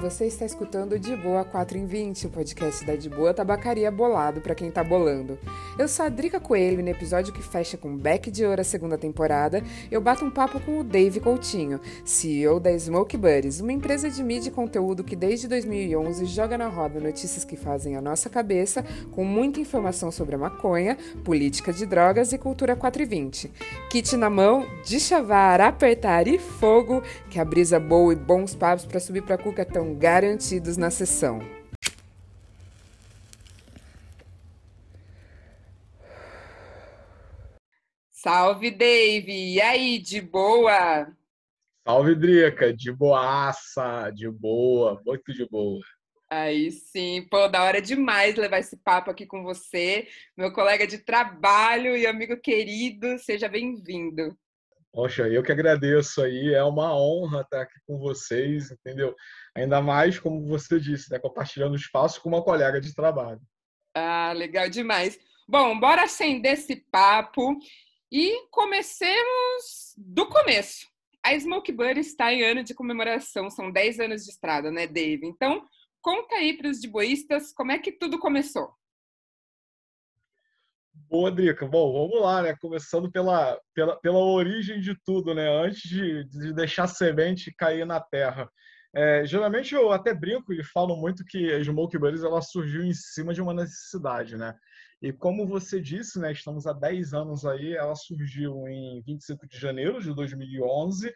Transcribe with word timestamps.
Você 0.00 0.26
está 0.26 0.44
escutando 0.44 0.98
De 0.98 1.16
Boa 1.16 1.44
4 1.44 1.78
em 1.78 1.86
20, 1.86 2.26
o 2.26 2.30
podcast 2.30 2.84
da 2.84 2.96
De 2.96 3.08
Boa 3.08 3.32
Tabacaria 3.32 3.90
Bolado 3.90 4.40
para 4.40 4.54
quem 4.54 4.70
tá 4.70 4.82
bolando. 4.82 5.38
Eu 5.76 5.88
sou 5.88 6.06
a 6.06 6.08
Drica 6.08 6.38
Coelho 6.38 6.78
e 6.78 6.82
no 6.84 6.88
episódio 6.88 7.32
que 7.32 7.42
fecha 7.42 7.76
com 7.76 7.96
Beck 7.96 8.30
de 8.30 8.44
Ouro 8.44 8.60
a 8.60 8.64
segunda 8.64 8.96
temporada, 8.96 9.60
eu 9.90 10.00
bato 10.00 10.24
um 10.24 10.30
papo 10.30 10.60
com 10.60 10.78
o 10.78 10.84
Dave 10.84 11.18
Coutinho, 11.18 11.80
CEO 12.04 12.60
da 12.60 12.78
Smoke 12.78 13.16
Buddies, 13.16 13.58
uma 13.58 13.72
empresa 13.72 14.08
de 14.08 14.22
mídia 14.22 14.50
e 14.50 14.52
conteúdo 14.52 15.02
que 15.02 15.16
desde 15.16 15.48
2011 15.48 16.26
joga 16.26 16.56
na 16.56 16.68
roda 16.68 17.00
notícias 17.00 17.44
que 17.44 17.56
fazem 17.56 17.96
a 17.96 18.00
nossa 18.00 18.30
cabeça 18.30 18.84
com 19.10 19.24
muita 19.24 19.58
informação 19.58 20.12
sobre 20.12 20.36
a 20.36 20.38
maconha, 20.38 20.96
política 21.24 21.72
de 21.72 21.84
drogas 21.84 22.32
e 22.32 22.38
cultura 22.38 22.76
4 22.76 23.02
e 23.02 23.06
20. 23.06 23.50
Kit 23.90 24.16
na 24.16 24.30
mão, 24.30 24.64
de 24.84 25.00
chavar, 25.00 25.60
apertar 25.60 26.28
e 26.28 26.38
fogo, 26.38 27.02
que 27.28 27.40
a 27.40 27.44
brisa 27.44 27.80
boa 27.80 28.12
e 28.12 28.16
bons 28.16 28.54
papos 28.54 28.86
para 28.86 29.00
subir 29.00 29.22
para 29.22 29.36
Cuca 29.36 29.62
estão 29.62 29.92
garantidos 29.96 30.76
na 30.76 30.88
sessão. 30.88 31.63
Salve, 38.24 38.70
Dave! 38.70 39.52
E 39.52 39.60
aí, 39.60 39.98
de 39.98 40.18
boa? 40.18 41.06
Salve, 41.86 42.14
Drica! 42.14 42.72
De 42.72 42.90
boaça, 42.90 44.10
de 44.14 44.30
boa, 44.30 44.98
muito 45.04 45.30
de 45.30 45.46
boa. 45.46 45.82
Aí 46.30 46.70
sim, 46.70 47.28
pô, 47.30 47.46
da 47.48 47.62
hora 47.62 47.82
demais 47.82 48.34
levar 48.34 48.60
esse 48.60 48.78
papo 48.78 49.10
aqui 49.10 49.26
com 49.26 49.42
você, 49.42 50.08
meu 50.34 50.50
colega 50.54 50.86
de 50.86 50.96
trabalho 50.96 51.94
e 51.94 52.06
amigo 52.06 52.34
querido, 52.38 53.18
seja 53.18 53.46
bem-vindo. 53.46 54.34
Poxa, 54.90 55.28
eu 55.28 55.42
que 55.42 55.52
agradeço 55.52 56.22
aí, 56.22 56.54
é 56.54 56.64
uma 56.64 56.96
honra 56.96 57.42
estar 57.42 57.60
aqui 57.60 57.78
com 57.86 57.98
vocês, 57.98 58.70
entendeu? 58.70 59.14
Ainda 59.54 59.82
mais, 59.82 60.18
como 60.18 60.46
você 60.46 60.80
disse, 60.80 61.12
né, 61.12 61.18
compartilhando 61.18 61.76
espaço 61.76 62.22
com 62.22 62.30
uma 62.30 62.42
colega 62.42 62.80
de 62.80 62.94
trabalho. 62.94 63.42
Ah, 63.94 64.32
legal 64.34 64.70
demais. 64.70 65.20
Bom, 65.46 65.78
bora 65.78 66.04
acender 66.04 66.54
esse 66.54 66.76
papo 66.90 67.58
e 68.10 68.46
comecemos 68.50 69.94
do 69.96 70.26
começo. 70.26 70.86
A 71.24 71.38
Smoke 71.38 71.72
Buddy 71.72 72.00
está 72.00 72.32
em 72.32 72.42
ano 72.42 72.62
de 72.62 72.74
comemoração, 72.74 73.48
são 73.48 73.70
10 73.70 74.00
anos 74.00 74.24
de 74.24 74.30
estrada, 74.30 74.70
né, 74.70 74.86
Dave? 74.86 75.26
Então, 75.26 75.66
conta 76.02 76.36
aí 76.36 76.56
para 76.56 76.68
os 76.68 76.80
diboístas 76.80 77.52
como 77.52 77.72
é 77.72 77.78
que 77.78 77.90
tudo 77.90 78.18
começou. 78.18 78.74
Boa, 81.08 81.30
Drica. 81.30 81.66
Bom, 81.66 81.92
vamos 81.92 82.20
lá, 82.20 82.42
né? 82.42 82.56
Começando 82.60 83.10
pela, 83.10 83.58
pela, 83.74 83.96
pela 84.00 84.18
origem 84.18 84.80
de 84.80 84.94
tudo, 85.04 85.34
né? 85.34 85.48
Antes 85.48 85.82
de, 85.88 86.24
de 86.24 86.52
deixar 86.52 86.84
a 86.84 86.88
semente 86.88 87.54
cair 87.54 87.86
na 87.86 88.00
terra. 88.00 88.50
É, 88.94 89.24
geralmente 89.26 89.74
eu 89.74 89.90
até 89.90 90.14
brinco 90.14 90.52
e 90.52 90.62
falo 90.62 90.96
muito 90.96 91.24
que 91.24 91.52
a 91.52 91.62
Smoke 91.62 91.98
Buddies 91.98 92.22
ela 92.22 92.40
surgiu 92.40 92.82
em 92.84 92.92
cima 92.92 93.34
de 93.34 93.42
uma 93.42 93.52
necessidade, 93.52 94.36
né? 94.36 94.54
E 95.04 95.12
como 95.12 95.46
você 95.46 95.82
disse, 95.82 96.18
né, 96.18 96.32
estamos 96.32 96.66
há 96.66 96.72
10 96.72 97.12
anos 97.12 97.44
aí, 97.44 97.74
ela 97.74 97.94
surgiu 97.94 98.66
em 98.66 99.02
25 99.02 99.46
de 99.46 99.58
janeiro 99.58 100.00
de 100.00 100.14
2011 100.14 101.12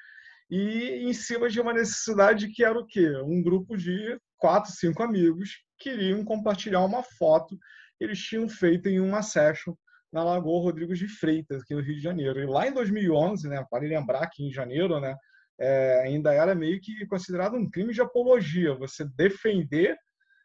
e 0.50 1.08
em 1.08 1.12
cima 1.14 1.48
de 1.48 1.58
uma 1.58 1.72
necessidade 1.72 2.48
que 2.48 2.62
era 2.62 2.78
o 2.78 2.84
quê? 2.84 3.16
Um 3.24 3.42
grupo 3.42 3.78
de 3.78 4.20
quatro, 4.36 4.70
cinco 4.72 5.02
amigos 5.02 5.64
queriam 5.78 6.22
compartilhar 6.22 6.84
uma 6.84 7.02
foto 7.02 7.56
eles 7.98 8.18
tinham 8.18 8.46
feito 8.46 8.90
em 8.90 9.00
uma 9.00 9.22
session 9.22 9.74
na 10.12 10.22
Lagoa 10.22 10.64
Rodrigues 10.64 10.98
de 10.98 11.08
Freitas, 11.08 11.62
aqui 11.62 11.74
no 11.74 11.80
Rio 11.80 11.96
de 11.96 12.02
Janeiro. 12.02 12.40
E 12.40 12.44
lá 12.44 12.68
em 12.68 12.74
2011, 12.74 13.48
né, 13.48 13.64
para 13.70 13.86
lembrar 13.86 14.28
que 14.28 14.44
em 14.44 14.52
janeiro, 14.52 15.00
né, 15.00 15.16
é, 15.58 16.02
ainda 16.02 16.34
era 16.34 16.54
meio 16.54 16.78
que 16.78 17.06
considerado 17.06 17.56
um 17.56 17.70
crime 17.70 17.94
de 17.94 18.02
apologia, 18.02 18.74
você 18.74 19.02
defender 19.16 19.96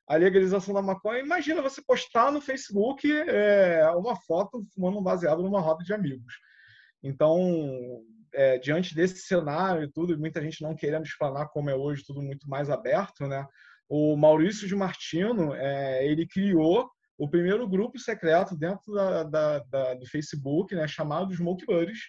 a 0.08 0.16
legalização 0.16 0.74
da 0.74 0.82
maconha. 0.82 1.20
Imagina 1.20 1.62
você 1.62 1.82
postar 1.82 2.32
no 2.32 2.42
Facebook 2.42 3.10
é, 3.12 3.90
uma 3.96 4.16
foto 4.16 4.64
fumando 4.74 5.00
um 5.00 5.04
baseado 5.04 5.42
numa 5.42 5.62
roda 5.62 5.84
de 5.84 5.94
amigos. 5.94 6.34
Então, 7.02 8.02
é, 8.34 8.58
diante 8.58 8.96
desse 8.96 9.20
cenário 9.20 9.84
e 9.84 9.92
tudo, 9.92 10.18
muita 10.18 10.42
gente 10.42 10.62
não 10.62 10.76
querendo 10.76 11.06
explanar 11.06 11.50
como 11.50 11.70
é 11.70 11.76
hoje, 11.76 12.04
tudo 12.06 12.22
muito 12.22 12.48
mais 12.50 12.70
aberto, 12.70 13.28
né? 13.28 13.46
O 13.88 14.16
Maurício 14.16 14.68
de 14.68 14.76
Martino, 14.76 15.54
é, 15.54 16.06
ele 16.06 16.28
criou 16.28 16.90
o 17.18 17.30
primeiro 17.30 17.68
grupo 17.68 18.00
secreto 18.00 18.58
dentro 18.58 18.94
da, 18.94 19.24
da, 19.24 19.60
da, 19.60 19.94
do 19.94 20.06
Facebook, 20.08 20.74
né, 20.74 20.88
chamado 20.88 21.34
Smoke 21.34 21.66
Buddies. 21.66 22.00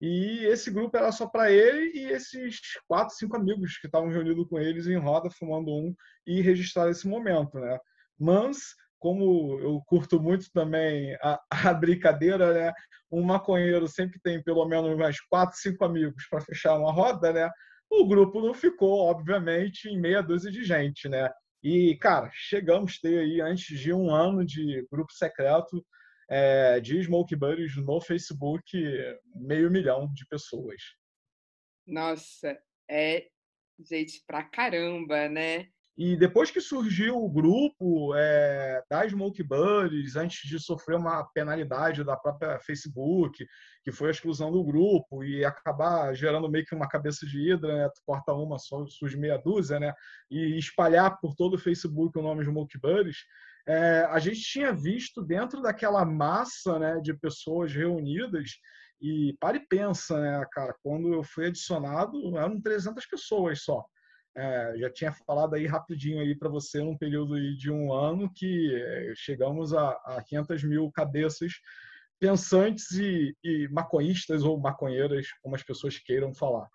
E 0.00 0.46
esse 0.46 0.70
grupo 0.70 0.96
era 0.96 1.12
só 1.12 1.26
para 1.26 1.50
ele 1.52 1.92
e 1.94 2.04
esses 2.06 2.58
quatro, 2.88 3.14
cinco 3.14 3.36
amigos 3.36 3.76
que 3.78 3.86
estavam 3.86 4.08
reunidos 4.08 4.48
com 4.48 4.58
eles 4.58 4.86
em 4.86 4.96
roda, 4.96 5.30
fumando 5.30 5.70
um, 5.70 5.94
e 6.26 6.40
registrar 6.40 6.88
esse 6.88 7.06
momento. 7.06 7.58
Né? 7.58 7.78
Mas, 8.18 8.74
como 8.98 9.58
eu 9.60 9.82
curto 9.86 10.20
muito 10.20 10.50
também 10.52 11.14
a, 11.22 11.38
a 11.70 11.74
brincadeira, 11.74 12.52
né? 12.54 12.72
um 13.12 13.22
maconheiro 13.22 13.86
sempre 13.88 14.18
tem 14.22 14.42
pelo 14.42 14.64
menos 14.66 14.96
mais 14.96 15.20
quatro, 15.20 15.58
cinco 15.58 15.84
amigos 15.84 16.26
para 16.30 16.40
fechar 16.40 16.78
uma 16.78 16.92
roda, 16.92 17.32
né? 17.32 17.50
o 17.90 18.06
grupo 18.06 18.40
não 18.40 18.54
ficou, 18.54 19.00
obviamente, 19.00 19.88
em 19.88 20.00
meia 20.00 20.22
dúzia 20.22 20.50
de 20.50 20.64
gente. 20.64 21.08
Né? 21.08 21.28
E, 21.62 21.96
cara, 21.96 22.30
chegamos 22.32 22.94
a 22.94 23.08
ter 23.08 23.18
aí, 23.18 23.40
antes 23.40 23.78
de 23.78 23.92
um 23.92 24.14
ano 24.14 24.46
de 24.46 24.86
grupo 24.90 25.12
secreto 25.12 25.84
é, 26.30 26.78
de 26.78 27.02
Smoke 27.02 27.34
Buddies 27.34 27.76
no 27.76 28.00
Facebook, 28.00 28.70
meio 29.34 29.70
milhão 29.70 30.10
de 30.14 30.24
pessoas. 30.26 30.80
Nossa, 31.86 32.56
é 32.88 33.26
gente 33.80 34.22
pra 34.26 34.44
caramba, 34.44 35.28
né? 35.28 35.66
E 35.98 36.16
depois 36.16 36.50
que 36.50 36.60
surgiu 36.60 37.22
o 37.22 37.28
grupo 37.28 38.14
é, 38.14 38.82
da 38.88 39.06
Smoke 39.06 39.42
Buddies, 39.42 40.16
antes 40.16 40.48
de 40.48 40.58
sofrer 40.58 40.96
uma 40.96 41.24
penalidade 41.34 42.02
da 42.04 42.16
própria 42.16 42.58
Facebook, 42.60 43.44
que 43.82 43.92
foi 43.92 44.08
a 44.08 44.10
exclusão 44.12 44.50
do 44.50 44.64
grupo 44.64 45.22
e 45.22 45.44
acabar 45.44 46.14
gerando 46.14 46.48
meio 46.48 46.64
que 46.64 46.74
uma 46.74 46.88
cabeça 46.88 47.26
de 47.26 47.50
hidra, 47.50 47.76
né? 47.76 47.88
Tu 47.94 48.00
corta 48.06 48.32
uma, 48.32 48.58
só 48.58 48.86
surge 48.86 49.18
meia 49.18 49.36
dúzia, 49.36 49.78
né? 49.78 49.92
E 50.30 50.56
espalhar 50.56 51.18
por 51.20 51.34
todo 51.34 51.54
o 51.54 51.58
Facebook 51.58 52.18
o 52.18 52.22
nome 52.22 52.44
Smoke 52.44 52.78
Buddies, 52.78 53.18
é, 53.66 54.06
a 54.10 54.18
gente 54.18 54.40
tinha 54.40 54.72
visto 54.72 55.22
dentro 55.22 55.60
daquela 55.62 56.04
massa 56.04 56.78
né, 56.78 57.00
de 57.00 57.14
pessoas 57.14 57.72
reunidas 57.72 58.52
e 59.00 59.34
para 59.40 59.56
e 59.56 59.66
pensa, 59.66 60.20
né, 60.20 60.44
cara, 60.52 60.74
quando 60.82 61.12
eu 61.12 61.22
fui 61.22 61.46
adicionado, 61.46 62.36
eram 62.36 62.60
300 62.60 63.06
pessoas 63.06 63.62
só. 63.62 63.84
É, 64.36 64.74
já 64.78 64.90
tinha 64.92 65.12
falado 65.26 65.54
aí 65.54 65.66
rapidinho 65.66 66.20
aí 66.20 66.36
para 66.36 66.48
você 66.48 66.82
num 66.82 66.96
período 66.96 67.34
de 67.56 67.70
um 67.70 67.92
ano 67.92 68.30
que 68.32 68.74
é, 68.74 69.12
chegamos 69.16 69.74
a, 69.74 69.90
a 70.04 70.22
500 70.24 70.64
mil 70.64 70.90
cabeças 70.92 71.52
pensantes 72.20 72.92
e, 72.92 73.34
e 73.42 73.68
maconhistas 73.68 74.44
ou 74.44 74.60
maconheiras, 74.60 75.26
como 75.42 75.56
as 75.56 75.62
pessoas 75.62 75.98
queiram 75.98 76.34
falar 76.34 76.68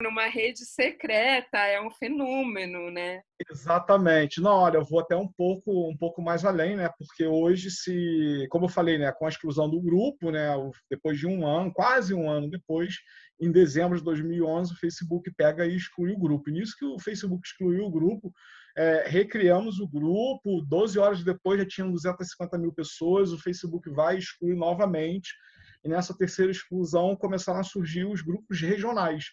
numa 0.00 0.26
rede 0.26 0.64
secreta, 0.64 1.58
é 1.58 1.80
um 1.80 1.90
fenômeno, 1.90 2.88
né? 2.90 3.20
Exatamente. 3.50 4.40
Não, 4.40 4.52
olha, 4.52 4.76
eu 4.76 4.84
vou 4.84 5.00
até 5.00 5.16
um 5.16 5.26
pouco, 5.26 5.88
um 5.88 5.96
pouco 5.96 6.22
mais 6.22 6.44
além, 6.44 6.76
né? 6.76 6.88
Porque 6.96 7.26
hoje, 7.26 7.68
se, 7.70 8.46
como 8.48 8.66
eu 8.66 8.68
falei, 8.68 8.96
né, 8.96 9.10
com 9.10 9.26
a 9.26 9.28
exclusão 9.28 9.68
do 9.68 9.80
grupo, 9.80 10.30
né, 10.30 10.50
depois 10.88 11.18
de 11.18 11.26
um 11.26 11.44
ano, 11.44 11.72
quase 11.72 12.14
um 12.14 12.30
ano 12.30 12.48
depois, 12.48 12.94
em 13.40 13.50
dezembro 13.50 13.98
de 13.98 14.04
2011, 14.04 14.72
o 14.72 14.76
Facebook 14.76 15.32
pega 15.36 15.66
e 15.66 15.74
exclui 15.74 16.12
o 16.12 16.18
grupo. 16.18 16.48
E 16.48 16.52
nisso 16.52 16.76
que 16.78 16.84
o 16.84 16.98
Facebook 17.00 17.42
excluiu 17.44 17.84
o 17.84 17.90
grupo, 17.90 18.32
é, 18.76 19.04
recriamos 19.08 19.80
o 19.80 19.88
grupo, 19.88 20.62
12 20.68 20.96
horas 20.96 21.24
depois 21.24 21.58
já 21.58 21.66
tinham 21.66 21.90
250 21.90 22.56
mil 22.56 22.72
pessoas, 22.72 23.32
o 23.32 23.38
Facebook 23.38 23.90
vai 23.90 24.14
e 24.14 24.20
exclui 24.20 24.54
novamente. 24.54 25.34
E 25.84 25.88
nessa 25.88 26.16
terceira 26.16 26.52
exclusão 26.52 27.16
começaram 27.16 27.58
a 27.58 27.64
surgir 27.64 28.04
os 28.04 28.22
grupos 28.22 28.60
regionais 28.60 29.24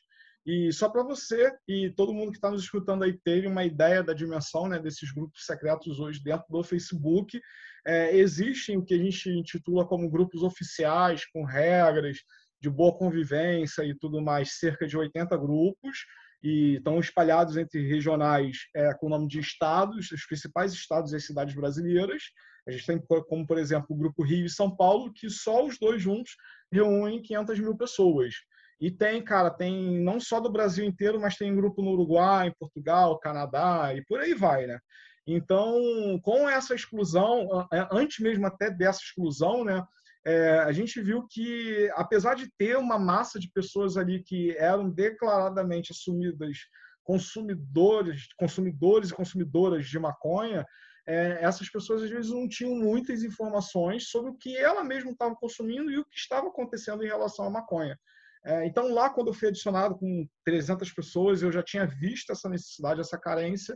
e 0.45 0.71
só 0.71 0.88
para 0.88 1.01
você 1.01 1.51
e 1.68 1.89
todo 1.89 2.13
mundo 2.13 2.31
que 2.31 2.38
está 2.38 2.51
nos 2.51 2.62
escutando 2.62 3.03
aí 3.03 3.13
ter 3.13 3.47
uma 3.47 3.65
ideia 3.65 4.03
da 4.03 4.13
dimensão 4.13 4.68
né, 4.68 4.77
desses 4.77 5.12
grupos 5.12 5.45
secretos 5.45 6.00
hoje 6.00 6.21
dentro 6.24 6.45
do 6.50 6.63
Facebook, 6.63 7.42
é, 7.86 8.15
existem 8.15 8.77
o 8.77 8.86
que 8.86 8.94
a 8.94 8.97
gente 8.97 9.30
intitula 9.30 9.88
como 9.88 10.09
grupos 10.09 10.44
oficiais, 10.44 11.25
com 11.25 11.44
regras 11.44 12.18
de 12.62 12.69
boa 12.69 12.95
convivência 12.95 13.83
e 13.83 13.95
tudo 13.95 14.21
mais, 14.21 14.59
cerca 14.59 14.88
de 14.88 14.95
80 14.95 15.36
grupos, 15.38 16.06
e 16.44 16.75
estão 16.75 17.00
espalhados 17.00 17.57
entre 17.57 17.88
regionais 17.88 18.68
é, 18.75 18.94
com 18.94 19.07
o 19.07 19.09
nome 19.09 19.27
de 19.27 19.39
estados, 19.39 20.12
os 20.12 20.25
principais 20.27 20.74
estados 20.74 21.12
e 21.12 21.15
as 21.15 21.25
cidades 21.25 21.56
brasileiras. 21.56 22.21
A 22.68 22.71
gente 22.71 22.86
tem 22.86 23.00
como, 23.27 23.47
por 23.47 23.57
exemplo, 23.57 23.88
o 23.89 23.97
Grupo 23.97 24.24
Rio 24.24 24.45
e 24.45 24.50
São 24.50 24.75
Paulo, 24.75 25.12
que 25.12 25.30
só 25.30 25.65
os 25.65 25.80
dois 25.80 26.01
juntos 26.01 26.36
reúnem 26.71 27.21
500 27.21 27.59
mil 27.59 27.75
pessoas. 27.75 28.36
E 28.80 28.92
tem, 28.92 29.24
cara, 29.24 29.50
tem 29.50 30.04
não 30.04 30.19
só 30.19 30.39
do 30.39 30.51
Brasil 30.51 30.86
inteiro, 30.86 31.19
mas 31.19 31.38
tem 31.38 31.56
grupo 31.56 31.81
no 31.81 31.92
Uruguai, 31.92 32.48
em 32.48 32.56
Portugal, 32.60 33.19
Canadá 33.19 33.94
e 33.95 34.04
por 34.06 34.19
aí 34.19 34.33
vai, 34.33 34.68
né? 34.68 34.80
Então, 35.27 36.19
com 36.22 36.48
essa 36.48 36.75
exclusão, 36.75 37.68
é, 37.74 37.88
antes 37.92 38.19
mesmo 38.19 38.45
até 38.45 38.69
dessa 38.69 39.00
exclusão, 39.01 39.63
né, 39.63 39.83
é, 40.25 40.60
a 40.60 40.72
gente 40.72 41.01
viu 41.01 41.25
que, 41.27 41.89
apesar 41.95 42.36
de 42.36 42.50
ter 42.57 42.77
uma 42.77 43.00
massa 43.00 43.39
de 43.39 43.50
pessoas 43.51 43.98
ali 43.98 44.24
que 44.24 44.56
eram 44.57 44.89
declaradamente 44.89 45.92
assumidas 45.92 46.57
consumidores, 47.04 48.28
consumidores 48.36 49.10
e 49.12 49.13
consumidoras 49.13 49.88
de 49.88 50.00
maconha, 50.00 50.66
é, 51.07 51.38
essas 51.44 51.69
pessoas 51.69 52.01
às 52.01 52.10
vezes 52.10 52.31
não 52.31 52.48
tinham 52.48 52.75
muitas 52.75 53.24
informações 53.24 54.10
sobre 54.10 54.31
o 54.31 54.36
que 54.36 54.57
ela 54.57 54.83
mesma 54.83 55.12
estava 55.12 55.36
consumindo 55.36 55.92
e 55.92 56.00
o 56.00 56.06
que 56.06 56.18
estava 56.18 56.48
acontecendo 56.48 57.04
em 57.04 57.07
relação 57.07 57.45
à 57.45 57.50
maconha. 57.50 57.98
É, 58.45 58.65
então, 58.68 58.94
lá, 58.94 59.09
quando 59.09 59.27
eu 59.27 59.33
fui 59.33 59.47
adicionado 59.47 59.97
com 59.97 60.27
300 60.45 60.92
pessoas, 60.94 61.42
eu 61.42 61.51
já 61.51 61.63
tinha 61.63 61.88
visto 61.88 62.31
essa 62.31 62.47
necessidade, 62.47 63.01
essa 63.01 63.18
carência, 63.18 63.75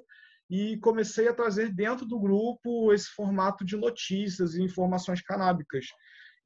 e 0.50 0.78
comecei 0.78 1.28
a 1.28 1.34
trazer 1.34 1.74
dentro 1.74 2.06
do 2.06 2.20
grupo 2.20 2.94
esse 2.94 3.08
formato 3.10 3.66
de 3.66 3.76
notícias 3.76 4.54
e 4.54 4.62
informações 4.62 5.22
canábicas. 5.22 5.86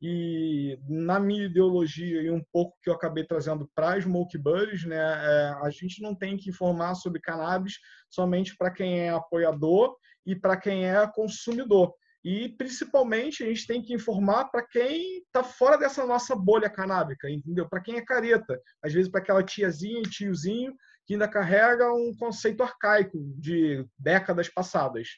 E 0.01 0.77
na 0.87 1.19
minha 1.19 1.45
ideologia 1.45 2.21
e 2.21 2.29
um 2.29 2.43
pouco 2.51 2.77
que 2.81 2.89
eu 2.89 2.93
acabei 2.93 3.25
trazendo 3.25 3.69
para 3.73 3.99
Smoke 3.99 4.37
Buddies, 4.37 4.83
né, 4.85 4.97
é, 4.97 5.53
a 5.61 5.69
gente 5.69 6.01
não 6.01 6.13
tem 6.13 6.35
que 6.35 6.49
informar 6.49 6.95
sobre 6.95 7.21
cannabis 7.21 7.75
somente 8.09 8.55
para 8.57 8.71
quem 8.71 8.99
é 8.99 9.09
apoiador 9.09 9.95
e 10.25 10.35
para 10.35 10.57
quem 10.57 10.85
é 10.85 11.07
consumidor. 11.07 11.93
E 12.23 12.49
principalmente 12.49 13.43
a 13.43 13.47
gente 13.47 13.67
tem 13.67 13.81
que 13.81 13.93
informar 13.93 14.45
para 14.45 14.65
quem 14.65 15.17
está 15.17 15.43
fora 15.43 15.77
dessa 15.77 16.05
nossa 16.05 16.35
bolha 16.35 16.69
canábica, 16.69 17.29
entendeu? 17.29 17.67
Para 17.67 17.81
quem 17.81 17.97
é 17.97 18.01
careta, 18.01 18.59
às 18.81 18.93
vezes 18.93 19.11
para 19.11 19.19
aquela 19.19 19.43
tiazinha 19.43 19.99
e 19.99 20.09
tiozinho 20.09 20.73
que 21.05 21.13
ainda 21.13 21.27
carrega 21.27 21.93
um 21.93 22.15
conceito 22.17 22.63
arcaico 22.63 23.17
de 23.37 23.85
décadas 23.99 24.47
passadas. 24.47 25.09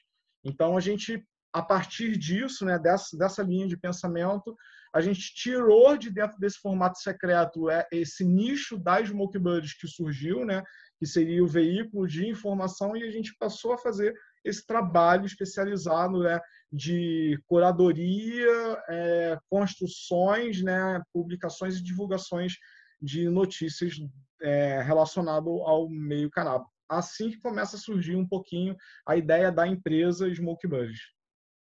Então 0.43 0.75
a 0.75 0.79
gente, 0.79 1.23
a 1.53 1.61
partir 1.61 2.17
disso, 2.17 2.65
né, 2.65 2.79
dessa, 2.79 3.15
dessa 3.15 3.43
linha 3.43 3.67
de 3.67 3.77
pensamento, 3.77 4.55
a 4.91 5.01
gente 5.01 5.33
tirou 5.35 5.95
de 5.97 6.09
dentro 6.09 6.39
desse 6.39 6.57
formato 6.57 6.97
secreto 6.99 7.69
é, 7.69 7.85
esse 7.91 8.23
nicho 8.23 8.79
das 8.79 9.09
smoke 9.09 9.37
buddies 9.37 9.77
que 9.77 9.87
surgiu, 9.87 10.43
né, 10.43 10.63
que 10.97 11.05
seria 11.05 11.43
o 11.43 11.47
veículo 11.47 12.07
de 12.07 12.27
informação, 12.27 12.95
e 12.95 13.03
a 13.03 13.11
gente 13.11 13.35
passou 13.37 13.73
a 13.73 13.77
fazer 13.77 14.15
esse 14.45 14.65
trabalho 14.65 15.25
especializado 15.25 16.19
né, 16.19 16.39
de 16.71 17.37
curadoria, 17.47 18.83
é, 18.87 19.37
construções, 19.49 20.61
né, 20.61 21.01
publicações 21.11 21.77
e 21.77 21.83
divulgações 21.83 22.53
de 23.01 23.27
notícias 23.29 23.95
é, 24.41 24.81
relacionado 24.81 25.49
ao 25.63 25.89
meio 25.89 26.29
canábico. 26.29 26.71
Assim 26.87 27.31
que 27.31 27.39
começa 27.39 27.75
a 27.75 27.79
surgir 27.79 28.15
um 28.15 28.27
pouquinho 28.27 28.75
a 29.05 29.17
ideia 29.17 29.51
da 29.51 29.67
empresa 29.67 30.31
Smoke 30.33 30.67
Buddies. 30.67 31.01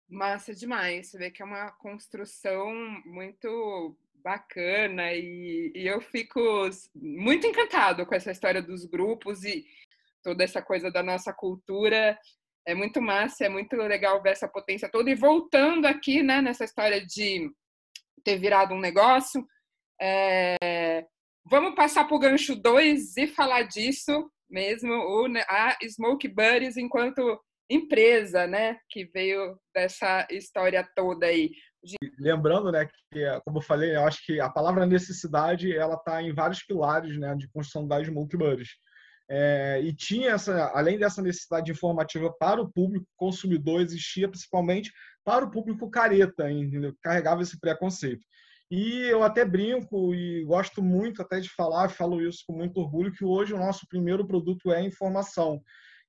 Massa 0.09 0.53
demais, 0.53 1.07
você 1.07 1.17
vê 1.17 1.31
que 1.31 1.41
é 1.41 1.45
uma 1.45 1.71
construção 1.71 2.73
muito 3.05 3.95
bacana 4.21 5.13
e, 5.13 5.71
e, 5.73 5.87
eu 5.87 6.01
fico 6.01 6.39
muito 6.93 7.47
encantado 7.47 8.05
com 8.05 8.13
essa 8.13 8.31
história 8.31 8.61
dos 8.61 8.85
grupos 8.85 9.43
e 9.43 9.65
toda 10.21 10.43
essa 10.43 10.61
coisa 10.61 10.91
da 10.91 11.01
nossa 11.01 11.33
cultura. 11.33 12.17
É 12.67 12.75
muito 12.75 13.01
massa, 13.01 13.45
é 13.45 13.49
muito 13.49 13.75
legal 13.75 14.21
ver 14.21 14.31
essa 14.31 14.47
potência 14.47 14.89
toda. 14.89 15.09
E 15.09 15.15
voltando 15.15 15.85
aqui, 15.85 16.21
né, 16.21 16.41
nessa 16.41 16.63
história 16.63 17.05
de 17.05 17.49
ter 18.23 18.37
virado 18.37 18.73
um 18.73 18.79
negócio, 18.79 19.45
é, 19.99 21.05
Vamos 21.49 21.75
passar 21.75 22.05
para 22.05 22.15
o 22.15 22.19
gancho 22.19 22.55
2 22.55 23.17
e 23.17 23.27
falar 23.27 23.63
disso 23.63 24.29
mesmo, 24.49 24.93
a 25.47 25.77
Smoke 25.83 26.27
Buddies 26.27 26.77
enquanto 26.77 27.39
empresa, 27.69 28.45
né, 28.45 28.77
que 28.89 29.05
veio 29.05 29.57
dessa 29.73 30.27
história 30.29 30.87
toda 30.93 31.25
aí. 31.25 31.51
Lembrando, 32.19 32.71
né, 32.71 32.87
que 33.11 33.25
como 33.45 33.57
eu 33.57 33.61
falei, 33.61 33.95
eu 33.95 34.05
acho 34.05 34.23
que 34.25 34.39
a 34.39 34.49
palavra 34.49 34.85
necessidade 34.85 35.75
ela 35.75 35.95
está 35.95 36.21
em 36.21 36.33
vários 36.33 36.63
pilares, 36.63 37.17
né, 37.17 37.33
de 37.35 37.49
construção 37.49 37.87
da 37.87 38.03
Smoke 38.03 38.37
Buddies. 38.37 38.69
É, 39.33 39.79
e 39.81 39.93
tinha 39.93 40.31
essa, 40.31 40.71
além 40.73 40.99
dessa 40.99 41.21
necessidade 41.21 41.71
informativa 41.71 42.29
para 42.37 42.61
o 42.61 42.69
público 42.69 43.07
consumidor, 43.15 43.79
existia 43.79 44.27
principalmente 44.27 44.91
para 45.23 45.45
o 45.45 45.49
público 45.49 45.89
careta, 45.89 46.51
entendeu? 46.51 46.93
carregava 47.01 47.41
esse 47.41 47.57
preconceito. 47.57 48.25
E 48.69 49.03
eu 49.03 49.23
até 49.23 49.45
brinco 49.45 50.13
e 50.13 50.43
gosto 50.43 50.83
muito 50.83 51.21
até 51.21 51.39
de 51.39 51.47
falar, 51.47 51.87
falo 51.87 52.21
isso 52.21 52.43
com 52.45 52.57
muito 52.57 52.77
orgulho, 52.81 53.13
que 53.13 53.23
hoje 53.23 53.53
o 53.53 53.57
nosso 53.57 53.87
primeiro 53.87 54.27
produto 54.27 54.69
é 54.69 54.83
informação, 54.83 55.61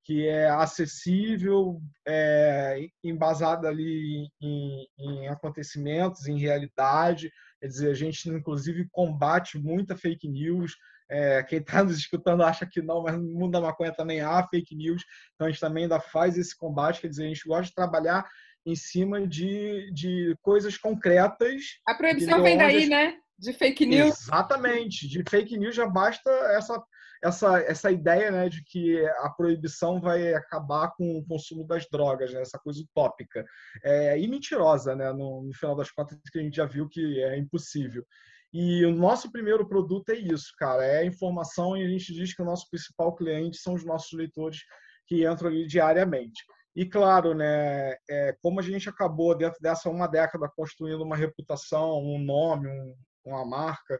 que 0.02 0.26
é 0.26 0.50
acessível, 0.50 1.80
é, 2.04 2.88
embasada 3.04 3.68
ali 3.68 4.26
em, 4.40 4.88
em 4.98 5.28
acontecimentos, 5.28 6.26
em 6.26 6.40
realidade. 6.40 7.30
Quer 7.60 7.68
dizer, 7.68 7.90
a 7.92 7.94
gente 7.94 8.28
inclusive 8.28 8.88
combate 8.90 9.58
muita 9.58 9.96
fake 9.96 10.28
news. 10.28 10.74
É, 11.12 11.42
quem 11.42 11.58
está 11.58 11.84
nos 11.84 11.98
escutando 11.98 12.42
acha 12.42 12.64
que 12.64 12.80
não, 12.80 13.02
mas 13.02 13.14
no 13.14 13.22
mundo 13.22 13.52
da 13.52 13.60
maconha 13.60 13.92
também 13.92 14.22
há 14.22 14.42
fake 14.48 14.74
news, 14.74 15.04
então 15.34 15.46
a 15.46 15.50
gente 15.50 15.60
também 15.60 15.82
ainda 15.82 16.00
faz 16.00 16.38
esse 16.38 16.56
combate. 16.56 17.02
Quer 17.02 17.08
dizer, 17.08 17.24
a 17.24 17.28
gente 17.28 17.46
gosta 17.46 17.64
de 17.64 17.74
trabalhar 17.74 18.26
em 18.64 18.74
cima 18.74 19.26
de, 19.26 19.90
de 19.92 20.34
coisas 20.40 20.78
concretas. 20.78 21.62
A 21.86 21.94
proibição 21.94 22.42
vem 22.42 22.56
daí, 22.56 22.88
né? 22.88 23.16
De 23.38 23.52
fake 23.52 23.84
news. 23.84 24.22
Exatamente. 24.22 25.06
De 25.06 25.22
fake 25.28 25.58
news 25.58 25.74
já 25.74 25.86
basta 25.86 26.30
essa, 26.30 26.82
essa, 27.22 27.60
essa 27.60 27.90
ideia 27.90 28.30
né, 28.30 28.48
de 28.48 28.62
que 28.64 29.04
a 29.18 29.28
proibição 29.30 30.00
vai 30.00 30.32
acabar 30.32 30.92
com 30.96 31.18
o 31.18 31.26
consumo 31.26 31.66
das 31.66 31.86
drogas, 31.90 32.32
né, 32.32 32.40
essa 32.40 32.58
coisa 32.58 32.80
utópica. 32.80 33.44
É, 33.82 34.18
e 34.18 34.26
mentirosa, 34.28 34.94
né, 34.94 35.12
no, 35.12 35.42
no 35.42 35.52
final 35.54 35.76
das 35.76 35.90
contas, 35.90 36.18
que 36.30 36.38
a 36.38 36.42
gente 36.42 36.56
já 36.56 36.64
viu 36.64 36.88
que 36.88 37.20
é 37.22 37.36
impossível. 37.36 38.04
E 38.52 38.84
o 38.84 38.94
nosso 38.94 39.32
primeiro 39.32 39.66
produto 39.66 40.10
é 40.10 40.16
isso, 40.16 40.52
cara, 40.58 40.84
é 40.84 41.06
informação 41.06 41.74
e 41.76 41.84
a 41.84 41.88
gente 41.88 42.12
diz 42.12 42.34
que 42.34 42.42
o 42.42 42.44
nosso 42.44 42.68
principal 42.68 43.14
cliente 43.14 43.56
são 43.56 43.74
os 43.74 43.84
nossos 43.84 44.12
leitores 44.12 44.58
que 45.06 45.26
entram 45.26 45.48
ali 45.48 45.66
diariamente. 45.66 46.44
E 46.76 46.84
claro, 46.84 47.34
né, 47.34 47.94
é, 48.08 48.36
como 48.42 48.60
a 48.60 48.62
gente 48.62 48.88
acabou 48.88 49.34
dentro 49.34 49.58
dessa 49.60 49.88
uma 49.88 50.06
década 50.06 50.50
construindo 50.54 51.02
uma 51.02 51.16
reputação, 51.16 51.98
um 51.98 52.18
nome, 52.18 52.68
um, 52.68 52.94
uma 53.24 53.44
marca, 53.44 53.98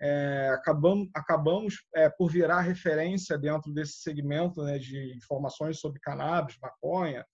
é, 0.00 0.50
acabamos, 0.52 1.08
acabamos 1.14 1.84
é, 1.94 2.10
por 2.10 2.30
virar 2.30 2.60
referência 2.60 3.38
dentro 3.38 3.72
desse 3.72 4.02
segmento 4.02 4.62
né, 4.62 4.78
de 4.78 5.14
informações 5.16 5.78
sobre 5.80 6.00
cannabis, 6.00 6.58
maconha, 6.60 7.24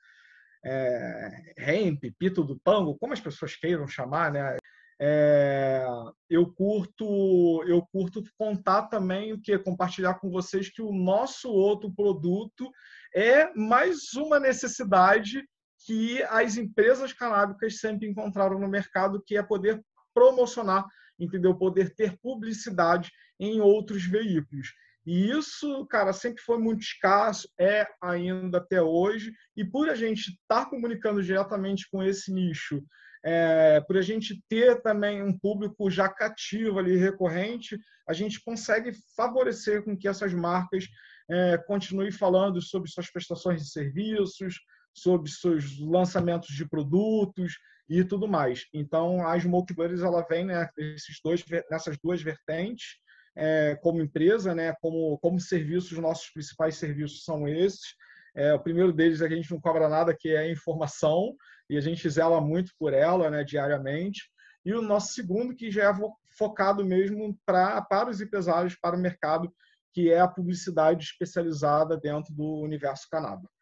é, 0.64 1.54
hemp, 1.58 2.04
pito 2.18 2.44
do 2.44 2.58
pango, 2.60 2.96
como 2.98 3.12
as 3.12 3.20
pessoas 3.20 3.56
queiram 3.56 3.88
chamar, 3.88 4.30
né? 4.30 4.56
É, 5.02 5.82
eu 6.28 6.52
curto 6.52 7.64
eu 7.66 7.80
curto 7.90 8.22
contar 8.36 8.82
também 8.82 9.32
o 9.32 9.40
que 9.40 9.58
compartilhar 9.58 10.14
com 10.16 10.28
vocês 10.28 10.68
que 10.68 10.82
o 10.82 10.92
nosso 10.92 11.50
outro 11.50 11.90
produto 11.90 12.70
é 13.14 13.50
mais 13.54 14.12
uma 14.12 14.38
necessidade 14.38 15.42
que 15.86 16.22
as 16.24 16.58
empresas 16.58 17.12
canábicas 17.12 17.78
sempre 17.78 18.06
encontraram 18.06 18.58
no 18.58 18.68
mercado, 18.68 19.22
que 19.24 19.36
é 19.36 19.42
poder 19.42 19.82
promocionar, 20.12 20.84
entendeu? 21.18 21.54
Poder 21.56 21.94
ter 21.94 22.18
publicidade 22.18 23.10
em 23.38 23.60
outros 23.60 24.04
veículos. 24.04 24.68
E 25.06 25.30
isso, 25.30 25.86
cara, 25.86 26.12
sempre 26.12 26.42
foi 26.42 26.58
muito 26.58 26.82
escasso, 26.82 27.48
é 27.58 27.86
ainda 28.02 28.58
até 28.58 28.82
hoje. 28.82 29.32
E 29.56 29.64
por 29.64 29.88
a 29.88 29.94
gente 29.94 30.32
estar 30.32 30.66
comunicando 30.66 31.22
diretamente 31.22 31.88
com 31.90 32.02
esse 32.02 32.30
nicho, 32.30 32.82
é, 33.24 33.80
por 33.80 33.96
a 33.96 34.02
gente 34.02 34.42
ter 34.48 34.80
também 34.82 35.22
um 35.22 35.36
público 35.36 35.90
já 35.90 36.08
cativo 36.08 36.78
ali, 36.78 36.96
recorrente, 36.96 37.78
a 38.08 38.12
gente 38.12 38.42
consegue 38.42 38.92
favorecer 39.16 39.84
com 39.84 39.96
que 39.96 40.08
essas 40.08 40.32
marcas 40.32 40.86
é, 41.30 41.58
continue 41.58 42.10
falando 42.10 42.60
sobre 42.60 42.90
suas 42.90 43.10
prestações 43.10 43.62
de 43.62 43.70
serviços, 43.70 44.56
sobre 44.92 45.30
seus 45.30 45.78
lançamentos 45.78 46.48
de 46.48 46.68
produtos 46.68 47.54
e 47.88 48.04
tudo 48.04 48.26
mais. 48.26 48.64
Então, 48.72 49.26
a 49.26 49.38
Smoke 49.38 49.74
Buddies 49.74 50.02
ela 50.02 50.26
vem 50.28 50.44
né, 50.44 50.68
nesses 50.76 51.20
dois, 51.22 51.44
nessas 51.70 51.96
duas 52.02 52.22
vertentes, 52.22 52.96
é, 53.36 53.76
como 53.76 54.02
empresa, 54.02 54.54
né, 54.54 54.74
como, 54.80 55.18
como 55.18 55.38
serviço, 55.40 55.94
os 55.94 56.00
nossos 56.00 56.30
principais 56.30 56.76
serviços 56.76 57.24
são 57.24 57.46
esses. 57.46 57.94
É, 58.34 58.54
o 58.54 58.60
primeiro 58.60 58.92
deles 58.92 59.20
é 59.20 59.28
que 59.28 59.34
a 59.34 59.36
gente 59.36 59.50
não 59.50 59.60
cobra 59.60 59.88
nada, 59.88 60.16
que 60.18 60.30
é 60.30 60.38
a 60.38 60.50
informação, 60.50 61.34
e 61.70 61.78
a 61.78 61.80
gente 61.80 62.10
zela 62.10 62.40
muito 62.40 62.72
por 62.76 62.92
ela 62.92 63.30
né, 63.30 63.44
diariamente. 63.44 64.28
E 64.64 64.74
o 64.74 64.82
nosso 64.82 65.12
segundo, 65.14 65.54
que 65.54 65.70
já 65.70 65.88
é 65.88 65.94
focado 66.36 66.84
mesmo 66.84 67.38
pra, 67.46 67.80
para 67.80 68.10
os 68.10 68.20
empresários, 68.20 68.74
para 68.74 68.96
o 68.96 69.00
mercado, 69.00 69.50
que 69.94 70.10
é 70.10 70.18
a 70.18 70.26
publicidade 70.26 71.04
especializada 71.04 71.96
dentro 71.96 72.34
do 72.34 72.60
universo 72.60 73.06
canábico. 73.08 73.52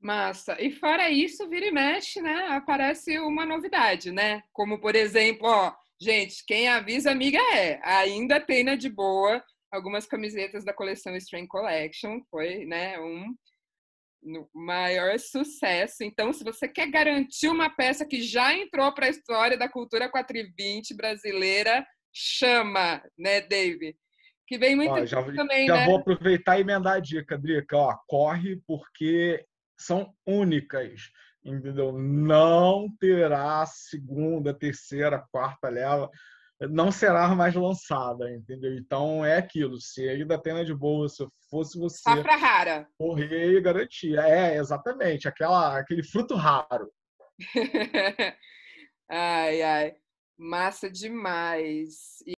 Massa. 0.00 0.56
E 0.60 0.70
fora 0.70 1.10
isso, 1.10 1.48
vira 1.48 1.66
e 1.66 1.72
mexe, 1.72 2.22
né? 2.22 2.46
Aparece 2.50 3.18
uma 3.18 3.44
novidade, 3.44 4.12
né? 4.12 4.42
Como, 4.52 4.80
por 4.80 4.94
exemplo, 4.94 5.48
ó, 5.48 5.74
gente, 6.00 6.44
quem 6.46 6.68
avisa 6.68 7.10
amiga 7.10 7.40
é. 7.52 7.80
Ainda 7.82 8.38
tem 8.38 8.62
na 8.62 8.76
de 8.76 8.88
boa 8.88 9.42
algumas 9.72 10.06
camisetas 10.06 10.64
da 10.64 10.72
coleção 10.72 11.16
Strain 11.16 11.46
Collection. 11.48 12.20
Foi, 12.30 12.64
né, 12.66 13.00
um 13.00 13.34
maior 14.54 15.18
sucesso. 15.18 16.02
Então, 16.02 16.32
se 16.32 16.42
você 16.42 16.68
quer 16.68 16.90
garantir 16.90 17.48
uma 17.48 17.70
peça 17.70 18.04
que 18.04 18.22
já 18.22 18.54
entrou 18.54 18.92
para 18.92 19.06
a 19.06 19.10
história 19.10 19.56
da 19.56 19.68
cultura 19.68 20.08
420 20.08 20.94
brasileira, 20.94 21.86
chama, 22.12 23.02
né, 23.18 23.40
Dave? 23.40 23.96
Que 24.46 24.58
vem 24.58 24.76
muito 24.76 24.92
Ó, 24.92 25.04
já, 25.04 25.22
também, 25.22 25.66
já 25.66 25.74
né? 25.74 25.86
vou 25.86 25.96
aproveitar 25.96 26.56
e 26.56 26.60
emendar 26.60 26.94
a 26.94 27.00
dica, 27.00 27.36
Drica. 27.36 27.76
Ó, 27.76 27.96
corre 28.06 28.60
porque 28.66 29.44
são 29.78 30.14
únicas, 30.24 31.10
entendeu? 31.44 31.92
Não 31.92 32.88
terá 32.98 33.64
segunda, 33.66 34.54
terceira, 34.54 35.24
quarta 35.30 35.68
leva, 35.68 36.10
não 36.60 36.90
será 36.90 37.34
mais 37.34 37.54
lançada, 37.54 38.30
entendeu? 38.30 38.74
Então 38.74 39.24
é 39.24 39.36
aquilo. 39.36 39.78
Se 39.80 40.08
ainda 40.08 40.40
tem 40.40 40.64
de 40.64 40.74
boa, 40.74 41.08
se 41.08 41.22
eu 41.22 41.30
fosse 41.50 41.78
você, 41.78 42.00
Safra 42.00 42.36
rara. 42.36 42.88
correr 42.98 43.58
e 43.58 43.60
garantir. 43.60 44.18
É, 44.18 44.56
exatamente, 44.56 45.28
aquela, 45.28 45.78
aquele 45.78 46.02
fruto 46.02 46.34
raro. 46.34 46.90
ai, 49.10 49.62
ai. 49.62 49.94
Massa 50.38 50.90
demais. 50.90 52.22
E 52.26 52.32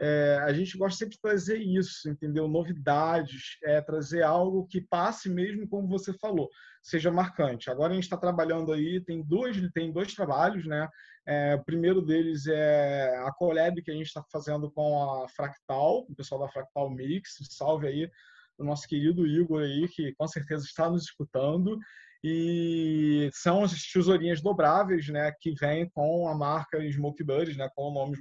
É, 0.00 0.38
a 0.42 0.52
gente 0.52 0.76
gosta 0.76 0.98
sempre 0.98 1.14
de 1.14 1.20
trazer 1.20 1.58
isso, 1.58 2.08
entendeu? 2.08 2.48
Novidades, 2.48 3.58
é, 3.64 3.80
trazer 3.80 4.22
algo 4.22 4.66
que 4.66 4.80
passe 4.80 5.28
mesmo 5.30 5.68
como 5.68 5.88
você 5.88 6.12
falou, 6.18 6.48
seja 6.82 7.10
marcante. 7.10 7.70
Agora 7.70 7.92
a 7.92 7.94
gente 7.94 8.04
está 8.04 8.16
trabalhando 8.16 8.72
aí, 8.72 9.00
tem 9.04 9.22
dois, 9.22 9.56
tem 9.72 9.92
dois 9.92 10.14
trabalhos, 10.14 10.66
né? 10.66 10.88
É, 11.26 11.54
o 11.54 11.64
primeiro 11.64 12.02
deles 12.02 12.46
é 12.46 13.16
a 13.24 13.32
collab 13.32 13.80
que 13.82 13.90
a 13.90 13.94
gente 13.94 14.06
está 14.06 14.22
fazendo 14.30 14.70
com 14.70 15.22
a 15.22 15.28
Fractal, 15.28 16.06
o 16.08 16.14
pessoal 16.14 16.40
da 16.42 16.48
Fractal 16.48 16.90
Mix. 16.90 17.38
Salve 17.50 17.86
aí 17.86 18.10
o 18.58 18.64
nosso 18.64 18.86
querido 18.86 19.26
Igor 19.26 19.62
aí, 19.62 19.88
que 19.88 20.12
com 20.14 20.28
certeza 20.28 20.64
está 20.64 20.88
nos 20.88 21.04
escutando. 21.04 21.78
E 22.22 23.28
são 23.34 23.64
as 23.64 23.72
tesourinhas 23.82 24.40
dobráveis, 24.40 25.08
né? 25.08 25.32
Que 25.40 25.54
vêm 25.54 25.88
com 25.90 26.28
a 26.28 26.34
marca 26.34 26.80
Smoke 26.90 27.22
Buddies, 27.22 27.56
né? 27.56 27.68
Com 27.74 27.90
o 27.90 27.94
nome 27.94 28.16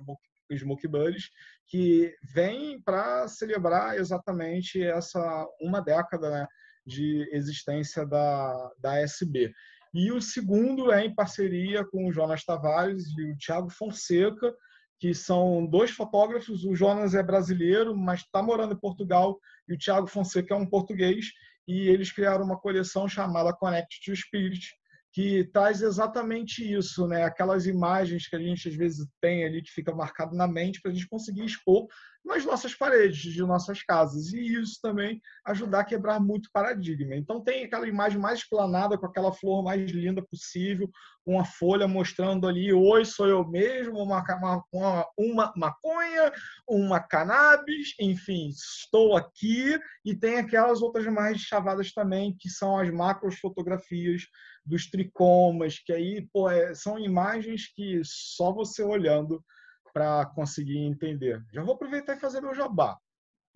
Smoke 0.58 0.88
Buddies, 0.88 1.30
que 1.68 2.14
vem 2.34 2.82
para 2.82 3.28
celebrar 3.28 3.98
exatamente 3.98 4.84
essa 4.84 5.48
uma 5.62 5.82
década 5.82 6.30
né, 6.30 6.48
de 6.86 7.28
existência 7.32 8.06
da, 8.06 8.72
da 8.78 9.00
SB. 9.00 9.54
E 9.94 10.12
o 10.12 10.20
segundo 10.20 10.92
é 10.92 11.06
em 11.06 11.14
parceria 11.14 11.86
com 11.86 12.08
o 12.08 12.12
Jonas 12.12 12.44
Tavares 12.44 13.06
e 13.18 13.32
o 13.32 13.38
Thiago 13.38 13.70
Fonseca, 13.70 14.54
que 15.00 15.14
são 15.14 15.66
dois 15.66 15.92
fotógrafos. 15.92 16.64
O 16.64 16.76
Jonas 16.76 17.14
é 17.14 17.22
brasileiro, 17.22 17.96
mas 17.96 18.22
está 18.22 18.42
morando 18.42 18.74
em 18.74 18.80
Portugal, 18.80 19.40
e 19.68 19.74
o 19.74 19.78
Thiago 19.78 20.08
Fonseca 20.08 20.54
é 20.54 20.58
um 20.58 20.66
português, 20.66 21.28
e 21.68 21.88
eles 21.90 22.12
criaram 22.12 22.46
uma 22.46 22.60
coleção 22.60 23.08
chamada 23.08 23.54
Connect 23.54 24.02
to 24.04 24.16
Spirit, 24.16 24.66
que 25.14 25.44
traz 25.54 25.82
exatamente 25.82 26.64
isso, 26.64 27.08
né? 27.08 27.24
Aquelas 27.24 27.68
imagens 27.68 28.28
que 28.28 28.36
a 28.36 28.40
gente 28.40 28.68
às 28.68 28.76
vezes 28.76 29.08
tem 29.22 29.46
ali 29.46 29.62
que 29.62 29.72
fica 29.72 29.94
marcado 29.94 30.36
na 30.36 30.48
mente 30.48 30.82
para 30.82 30.90
a 30.90 30.94
gente 30.94 31.08
conseguir 31.08 31.46
expor 31.46 31.86
nas 32.24 32.46
nossas 32.46 32.74
paredes 32.74 33.34
de 33.34 33.42
nossas 33.42 33.84
casas 33.84 34.32
e 34.34 34.56
isso 34.56 34.80
também 34.82 35.22
ajudar 35.46 35.82
a 35.82 35.84
quebrar 35.84 36.20
muito 36.20 36.50
paradigma. 36.54 37.16
Então 37.16 37.44
tem 37.44 37.66
aquela 37.66 37.88
imagem 37.88 38.18
mais 38.18 38.40
explanada 38.40 38.98
com 38.98 39.06
aquela 39.06 39.34
flor 39.34 39.64
mais 39.64 39.92
linda 39.92 40.22
possível, 40.22 40.90
uma 41.26 41.44
folha 41.44 41.88
mostrando 41.88 42.48
ali, 42.48 42.72
oi, 42.72 43.06
sou 43.06 43.28
eu 43.28 43.46
mesmo, 43.48 44.02
uma, 44.02 44.24
uma, 44.72 45.08
uma 45.18 45.54
maconha, 45.56 46.32
uma 46.68 47.00
cannabis, 47.00 47.94
enfim, 48.00 48.50
estou 48.50 49.16
aqui 49.16 49.78
e 50.06 50.16
tem 50.16 50.38
aquelas 50.38 50.82
outras 50.82 51.06
mais 51.08 51.40
chavadas 51.40 51.94
também 51.94 52.36
que 52.40 52.50
são 52.50 52.78
as 52.78 52.90
macros 52.90 53.40
fotografias 53.40 54.24
dos 54.66 54.90
tricomas, 54.90 55.80
que 55.80 55.92
aí 55.92 56.28
pô, 56.32 56.50
é, 56.50 56.74
são 56.74 56.98
imagens 56.98 57.68
que 57.74 58.02
só 58.04 58.54
você 58.54 58.82
olhando 58.82 59.44
para 59.94 60.26
conseguir 60.26 60.80
entender. 60.80 61.46
Já 61.54 61.64
vou 61.64 61.76
aproveitar 61.76 62.18
e 62.18 62.20
fazer 62.20 62.42
meu 62.42 62.56
jabá. 62.56 62.98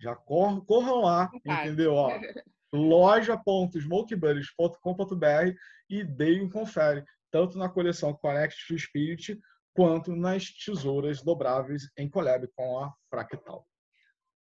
Já 0.00 0.14
corram, 0.14 0.64
corram 0.64 1.02
lá, 1.02 1.28
entendeu? 1.44 1.94
Ó, 1.94 2.12
loja.smokebuddies.com.br 2.72 5.54
e 5.90 6.04
deem 6.04 6.42
um 6.42 6.50
confere, 6.50 7.04
tanto 7.30 7.58
na 7.58 7.68
coleção 7.68 8.14
Connect 8.14 8.66
to 8.68 8.78
Spirit 8.78 9.38
quanto 9.74 10.14
nas 10.14 10.50
tesouras 10.50 11.20
dobráveis 11.22 11.90
em 11.96 12.08
collab 12.08 12.46
com 12.54 12.78
a 12.78 12.94
Fractal. 13.10 13.66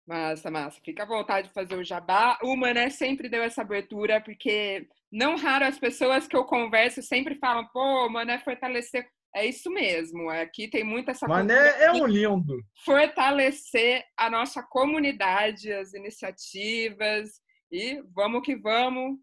Massa, 0.06 0.50
massa. 0.50 0.80
Fica 0.84 1.04
à 1.04 1.06
vontade 1.06 1.48
de 1.48 1.54
fazer 1.54 1.76
o 1.76 1.84
jabá. 1.84 2.38
O 2.42 2.56
Mané 2.56 2.90
sempre 2.90 3.28
deu 3.28 3.42
essa 3.42 3.62
abertura, 3.62 4.20
porque 4.20 4.86
não 5.10 5.36
raro 5.36 5.64
as 5.64 5.78
pessoas 5.78 6.26
que 6.26 6.36
eu 6.36 6.44
converso 6.44 7.02
sempre 7.02 7.36
falam, 7.36 7.66
pô, 7.68 8.08
Mané 8.08 8.38
fortalecer. 8.40 9.08
É 9.34 9.46
isso 9.46 9.70
mesmo. 9.70 10.28
Aqui 10.28 10.68
tem 10.68 10.84
muita 10.84 11.12
essa 11.12 11.26
Mané 11.26 11.82
é 11.82 11.92
um 11.92 12.06
lindo. 12.06 12.62
Fortalecer 12.84 14.04
a 14.16 14.28
nossa 14.28 14.62
comunidade, 14.62 15.72
as 15.72 15.94
iniciativas 15.94 17.40
e 17.70 18.02
vamos 18.14 18.42
que 18.42 18.54
vamos. 18.56 19.18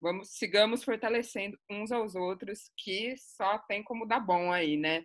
Vamos, 0.00 0.30
sigamos 0.32 0.82
fortalecendo 0.82 1.56
uns 1.70 1.92
aos 1.92 2.16
outros, 2.16 2.72
que 2.76 3.14
só 3.16 3.56
tem 3.68 3.84
como 3.84 4.04
dar 4.04 4.18
bom 4.18 4.50
aí, 4.50 4.76
né? 4.76 5.04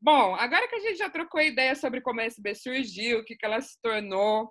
Bom, 0.00 0.36
agora 0.36 0.68
que 0.68 0.76
a 0.76 0.80
gente 0.80 0.98
já 0.98 1.10
trocou 1.10 1.40
ideia 1.40 1.74
sobre 1.74 2.00
como 2.00 2.20
a 2.20 2.24
SB 2.24 2.54
surgiu, 2.54 3.18
o 3.18 3.24
que, 3.24 3.34
que 3.34 3.44
ela 3.44 3.60
se 3.60 3.76
tornou, 3.82 4.48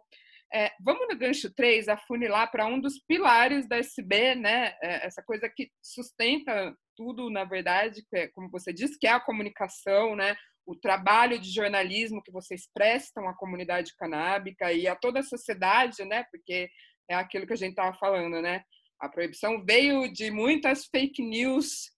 é, 0.53 0.71
vamos 0.81 1.07
no 1.07 1.17
gancho 1.17 1.53
3 1.53 1.87
afunilar 1.87 2.51
para 2.51 2.65
um 2.65 2.79
dos 2.79 2.99
pilares 3.07 3.67
da 3.67 3.77
SB, 3.77 4.35
né? 4.35 4.75
É, 4.81 5.05
essa 5.05 5.23
coisa 5.23 5.49
que 5.53 5.69
sustenta 5.81 6.75
tudo, 6.95 7.29
na 7.29 7.43
verdade, 7.43 8.05
é, 8.13 8.27
como 8.27 8.49
você 8.49 8.73
disse, 8.73 8.97
que 8.97 9.07
é 9.07 9.11
a 9.11 9.19
comunicação, 9.19 10.15
né? 10.15 10.35
O 10.65 10.75
trabalho 10.75 11.39
de 11.39 11.51
jornalismo 11.51 12.23
que 12.23 12.31
vocês 12.31 12.67
prestam 12.73 13.27
à 13.27 13.33
comunidade 13.35 13.95
canábica 13.95 14.71
e 14.73 14.87
a 14.87 14.95
toda 14.95 15.19
a 15.19 15.23
sociedade, 15.23 16.03
né? 16.05 16.25
Porque 16.31 16.69
é 17.09 17.15
aquilo 17.15 17.45
que 17.45 17.53
a 17.53 17.57
gente 17.57 17.71
estava 17.71 17.95
falando, 17.97 18.41
né? 18.41 18.63
A 18.99 19.09
proibição 19.09 19.63
veio 19.63 20.11
de 20.11 20.31
muitas 20.31 20.85
fake 20.85 21.21
news 21.21 21.93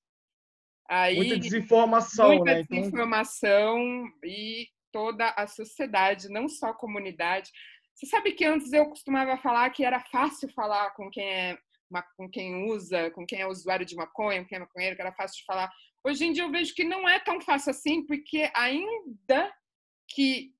Aí, 0.89 1.17
muita 1.17 1.37
desinformação, 1.37 2.35
muita 2.35 2.53
né? 2.53 2.63
desinformação 2.63 3.77
então... 3.77 4.19
e 4.23 4.67
toda 4.91 5.29
a 5.31 5.45
sociedade, 5.45 6.29
não 6.29 6.47
só 6.47 6.67
a 6.67 6.73
comunidade. 6.73 7.51
Você 7.93 8.05
sabe 8.05 8.31
que 8.31 8.45
antes 8.45 8.71
eu 8.71 8.85
costumava 8.85 9.37
falar 9.37 9.69
que 9.71 9.83
era 9.83 9.99
fácil 9.99 10.47
falar 10.53 10.91
com 10.91 11.09
quem 11.09 11.27
é 11.27 11.57
com 12.15 12.29
quem 12.29 12.69
usa, 12.69 13.11
com 13.11 13.25
quem 13.25 13.41
é 13.41 13.47
usuário 13.47 13.85
de 13.85 13.95
maconha, 13.95 14.41
com 14.41 14.47
quem 14.47 14.57
é 14.57 14.59
maconheiro, 14.59 14.95
que 14.95 15.01
era 15.01 15.13
fácil 15.13 15.37
de 15.37 15.45
falar. 15.45 15.71
Hoje 16.03 16.25
em 16.25 16.31
dia 16.31 16.43
eu 16.43 16.51
vejo 16.51 16.73
que 16.73 16.83
não 16.83 17.07
é 17.07 17.19
tão 17.19 17.41
fácil 17.41 17.71
assim, 17.71 18.05
porque 18.05 18.49
ainda 18.53 19.53
que 20.09 20.53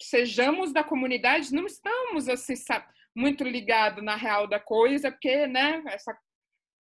sejamos 0.00 0.72
da 0.72 0.84
comunidade, 0.84 1.54
não 1.54 1.66
estamos 1.66 2.28
assim, 2.28 2.56
sabe, 2.56 2.86
muito 3.14 3.44
ligados 3.44 4.04
na 4.04 4.14
real 4.14 4.46
da 4.46 4.60
coisa, 4.60 5.10
porque, 5.10 5.46
né, 5.46 5.82
essa 5.86 6.16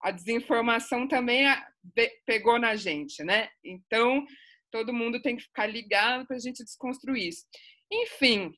a 0.01 0.11
desinformação 0.11 1.07
também 1.07 1.45
pegou 2.25 2.59
na 2.59 2.75
gente, 2.75 3.23
né? 3.23 3.49
Então, 3.63 4.23
todo 4.69 4.93
mundo 4.93 5.19
tem 5.21 5.35
que 5.35 5.43
ficar 5.43 5.65
ligado 5.65 6.27
para 6.27 6.35
a 6.35 6.39
gente 6.39 6.63
desconstruir 6.63 7.29
isso. 7.29 7.45
Enfim, 7.91 8.53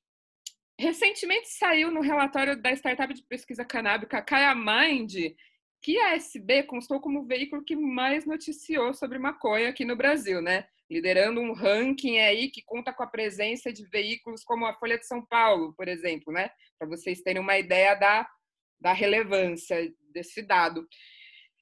recentemente 0.80 1.50
saiu 1.50 1.92
no 1.92 2.02
relatório 2.02 2.56
da 2.56 2.72
startup 2.74 3.14
de 3.14 3.24
pesquisa 3.24 3.66
canábica 3.66 4.22
Kaya 4.22 4.54
Mind 4.54 5.34
que 5.82 5.98
a 6.00 6.16
SB 6.16 6.64
constou 6.64 7.00
como 7.00 7.22
o 7.22 7.26
veículo 7.26 7.64
que 7.64 7.76
mais 7.76 8.26
noticiou 8.26 8.94
sobre 8.94 9.20
maconha 9.20 9.70
aqui 9.70 9.86
no 9.86 9.96
Brasil, 9.96 10.42
né? 10.42 10.68
Liderando 10.90 11.40
um 11.42 11.54
ranking 11.54 12.18
aí 12.18 12.50
que 12.50 12.64
conta 12.64 12.94
com 12.94 13.04
a 13.04 13.08
presença 13.08 13.72
de 13.72 13.88
veículos 13.88 14.44
como 14.44 14.66
a 14.66 14.74
Folha 14.74 14.98
de 14.98 15.06
São 15.06 15.26
Paulo, 15.26 15.74
por 15.74 15.88
exemplo, 15.88 16.34
né? 16.34 16.50
Para 16.80 16.88
vocês 16.88 17.22
terem 17.22 17.42
uma 17.42 17.58
ideia 17.58 17.96
da, 17.96 18.28
da 18.80 18.94
relevância 18.94 19.94
desse 20.12 20.42
dado. 20.42 20.88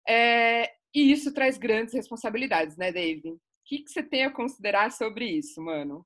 É, 0.07 0.71
e 0.93 1.11
isso 1.11 1.33
traz 1.33 1.57
grandes 1.57 1.93
responsabilidades, 1.93 2.77
né, 2.77 2.91
Dave? 2.91 3.29
O 3.29 3.39
que, 3.65 3.79
que 3.79 3.89
você 3.89 4.03
tem 4.03 4.23
a 4.23 4.31
considerar 4.31 4.91
sobre 4.91 5.25
isso, 5.25 5.61
mano? 5.61 6.05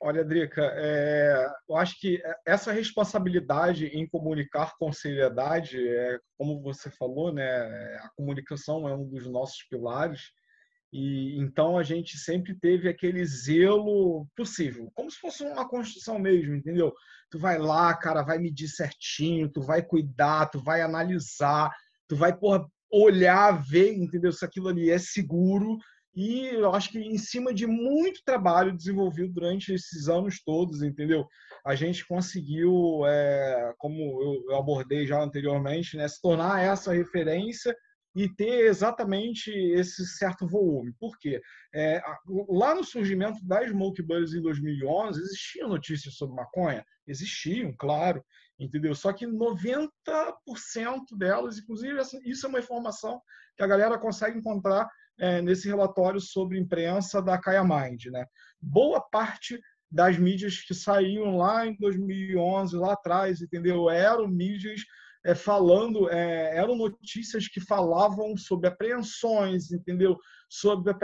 Olha, 0.00 0.24
Drica, 0.24 0.62
é, 0.76 1.44
eu 1.68 1.76
acho 1.76 1.98
que 2.00 2.22
essa 2.46 2.70
responsabilidade 2.70 3.86
em 3.86 4.06
comunicar 4.06 4.74
com 4.78 4.92
seriedade, 4.92 5.76
é, 5.88 6.18
como 6.36 6.62
você 6.62 6.88
falou, 6.88 7.32
né, 7.32 7.44
a 8.00 8.08
comunicação 8.16 8.88
é 8.88 8.94
um 8.94 9.04
dos 9.08 9.26
nossos 9.26 9.64
pilares, 9.68 10.30
e 10.92 11.36
então 11.38 11.76
a 11.76 11.82
gente 11.82 12.16
sempre 12.16 12.54
teve 12.54 12.88
aquele 12.88 13.24
zelo 13.26 14.26
possível, 14.36 14.90
como 14.94 15.10
se 15.10 15.18
fosse 15.18 15.42
uma 15.42 15.68
construção 15.68 16.18
mesmo, 16.18 16.54
entendeu? 16.54 16.94
Tu 17.30 17.38
vai 17.38 17.58
lá, 17.58 17.92
cara, 17.94 18.22
vai 18.22 18.38
medir 18.38 18.68
certinho, 18.68 19.50
tu 19.50 19.60
vai 19.60 19.82
cuidar, 19.82 20.46
tu 20.46 20.60
vai 20.62 20.80
analisar, 20.80 21.70
tu 22.08 22.16
vai 22.16 22.34
porra, 22.34 22.64
olhar, 22.90 23.52
ver, 23.68 23.92
entendeu? 23.92 24.32
Se 24.32 24.44
aquilo 24.44 24.68
ali 24.68 24.90
é 24.90 24.98
seguro. 24.98 25.76
E 26.14 26.46
eu 26.46 26.72
acho 26.72 26.90
que 26.90 26.98
em 26.98 27.18
cima 27.18 27.54
de 27.54 27.66
muito 27.66 28.24
trabalho 28.24 28.76
desenvolvido 28.76 29.32
durante 29.32 29.72
esses 29.72 30.08
anos 30.08 30.42
todos, 30.42 30.82
entendeu? 30.82 31.26
A 31.64 31.74
gente 31.74 32.06
conseguiu, 32.06 33.06
é, 33.06 33.72
como 33.78 34.42
eu 34.48 34.56
abordei 34.56 35.06
já 35.06 35.22
anteriormente, 35.22 35.96
né, 35.96 36.08
se 36.08 36.20
tornar 36.20 36.60
essa 36.60 36.92
referência 36.92 37.76
e 38.16 38.28
ter 38.28 38.66
exatamente 38.66 39.50
esse 39.50 40.04
certo 40.06 40.46
volume. 40.46 40.92
Por 40.98 41.16
quê? 41.18 41.40
É, 41.72 42.02
lá 42.48 42.74
no 42.74 42.82
surgimento 42.82 43.38
das 43.46 43.68
Smoke 43.68 44.02
Buddies 44.02 44.34
em 44.34 44.42
2011, 44.42 45.20
existiam 45.20 45.68
notícias 45.68 46.16
sobre 46.16 46.34
maconha? 46.34 46.84
Existiam, 47.06 47.72
claro, 47.78 48.24
entendeu? 48.58 48.94
Só 48.94 49.12
que 49.12 49.24
90% 49.24 49.88
delas, 51.16 51.58
inclusive, 51.58 52.00
isso 52.24 52.46
é 52.46 52.48
uma 52.48 52.58
informação 52.58 53.20
que 53.56 53.62
a 53.62 53.68
galera 53.68 53.98
consegue 53.98 54.38
encontrar 54.38 54.88
é, 55.18 55.42
nesse 55.42 55.68
relatório 55.68 56.20
sobre 56.20 56.58
imprensa 56.58 57.20
da 57.20 57.38
Kaya 57.38 57.64
Mind, 57.64 58.06
né? 58.06 58.26
Boa 58.60 59.00
parte 59.00 59.60
das 59.90 60.18
mídias 60.18 60.60
que 60.60 60.74
saíam 60.74 61.36
lá 61.36 61.66
em 61.66 61.76
2011, 61.78 62.76
lá 62.76 62.92
atrás, 62.92 63.40
entendeu? 63.40 63.88
Eram 63.88 64.28
mídias 64.28 64.82
é, 65.24 65.34
falando, 65.34 66.08
é, 66.10 66.56
eram 66.56 66.76
notícias 66.76 67.48
que 67.48 67.60
falavam 67.60 68.36
sobre 68.36 68.68
apreensões, 68.68 69.72
entendeu? 69.72 70.16
Sobre 70.48 70.94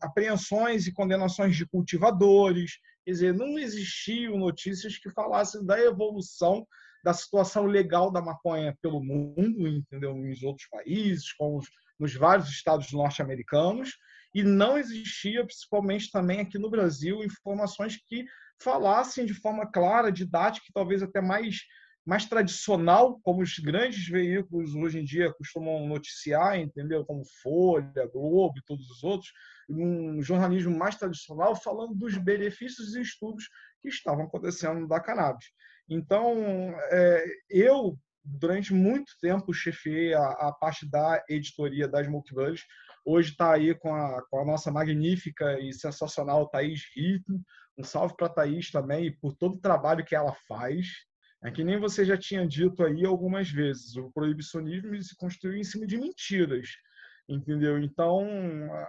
apreensões 0.00 0.86
e 0.86 0.92
condenações 0.92 1.56
de 1.56 1.66
cultivadores. 1.66 2.78
Quer 3.04 3.10
dizer, 3.12 3.34
não 3.34 3.58
existiam 3.58 4.38
notícias 4.38 4.98
que 4.98 5.10
falassem 5.10 5.64
da 5.64 5.80
evolução 5.80 6.66
da 7.04 7.12
situação 7.12 7.66
legal 7.66 8.10
da 8.10 8.22
maconha 8.22 8.74
pelo 8.80 9.04
mundo, 9.04 9.68
entendeu? 9.68 10.16
Nos 10.16 10.42
outros 10.42 10.66
países, 10.70 11.30
como 11.34 11.60
nos 11.98 12.14
vários 12.14 12.48
estados 12.48 12.92
norte-americanos, 12.92 13.96
e 14.34 14.42
não 14.42 14.76
existia, 14.76 15.44
principalmente 15.44 16.10
também 16.10 16.40
aqui 16.40 16.58
no 16.58 16.70
Brasil, 16.70 17.22
informações 17.22 17.96
que 17.96 18.24
falassem 18.60 19.24
de 19.24 19.34
forma 19.34 19.70
clara, 19.70 20.10
didática, 20.10 20.66
talvez 20.74 21.02
até 21.02 21.20
mais 21.20 21.60
mais 22.06 22.26
tradicional, 22.26 23.18
como 23.22 23.42
os 23.42 23.58
grandes 23.58 24.06
veículos 24.06 24.74
hoje 24.74 25.00
em 25.00 25.04
dia 25.04 25.32
costumam 25.32 25.86
noticiar, 25.88 26.58
entendeu? 26.58 27.04
Como 27.04 27.24
Folha, 27.42 28.06
Globo 28.12 28.58
e 28.58 28.64
todos 28.66 28.90
os 28.90 29.02
outros, 29.02 29.32
um 29.68 30.20
jornalismo 30.20 30.76
mais 30.76 30.96
tradicional 30.96 31.56
falando 31.56 31.94
dos 31.94 32.18
benefícios 32.18 32.94
e 32.94 33.00
estudos 33.00 33.48
que 33.80 33.88
estavam 33.88 34.26
acontecendo 34.26 34.86
da 34.86 35.00
cannabis. 35.00 35.46
Então, 35.88 36.36
é, 36.90 37.24
eu 37.48 37.98
durante 38.24 38.72
muito 38.72 39.12
tempo 39.20 39.52
chefiei 39.52 40.14
a, 40.14 40.24
a 40.24 40.52
parte 40.52 40.88
da 40.88 41.22
editoria 41.28 41.86
das 41.86 42.08
Multibuds. 42.08 42.62
Hoje 43.04 43.32
está 43.32 43.52
aí 43.52 43.74
com 43.74 43.94
a, 43.94 44.22
com 44.30 44.40
a 44.40 44.44
nossa 44.44 44.70
magnífica 44.72 45.60
e 45.60 45.72
sensacional 45.72 46.48
Thaís 46.48 46.82
Rito. 46.96 47.38
Um 47.76 47.84
salve 47.84 48.16
para 48.16 48.26
a 48.26 48.30
Thaís 48.30 48.70
também 48.70 49.06
e 49.06 49.16
por 49.16 49.34
todo 49.34 49.56
o 49.56 49.60
trabalho 49.60 50.04
que 50.04 50.16
ela 50.16 50.34
faz. 50.48 50.86
É 51.44 51.50
que 51.50 51.62
nem 51.62 51.78
você 51.78 52.06
já 52.06 52.16
tinha 52.16 52.46
dito 52.46 52.82
aí 52.82 53.04
algumas 53.04 53.50
vezes, 53.50 53.94
o 53.96 54.10
proibicionismo 54.12 55.00
se 55.02 55.14
construiu 55.14 55.58
em 55.58 55.64
cima 55.64 55.86
de 55.86 55.98
mentiras, 55.98 56.70
entendeu? 57.28 57.78
Então, 57.78 58.26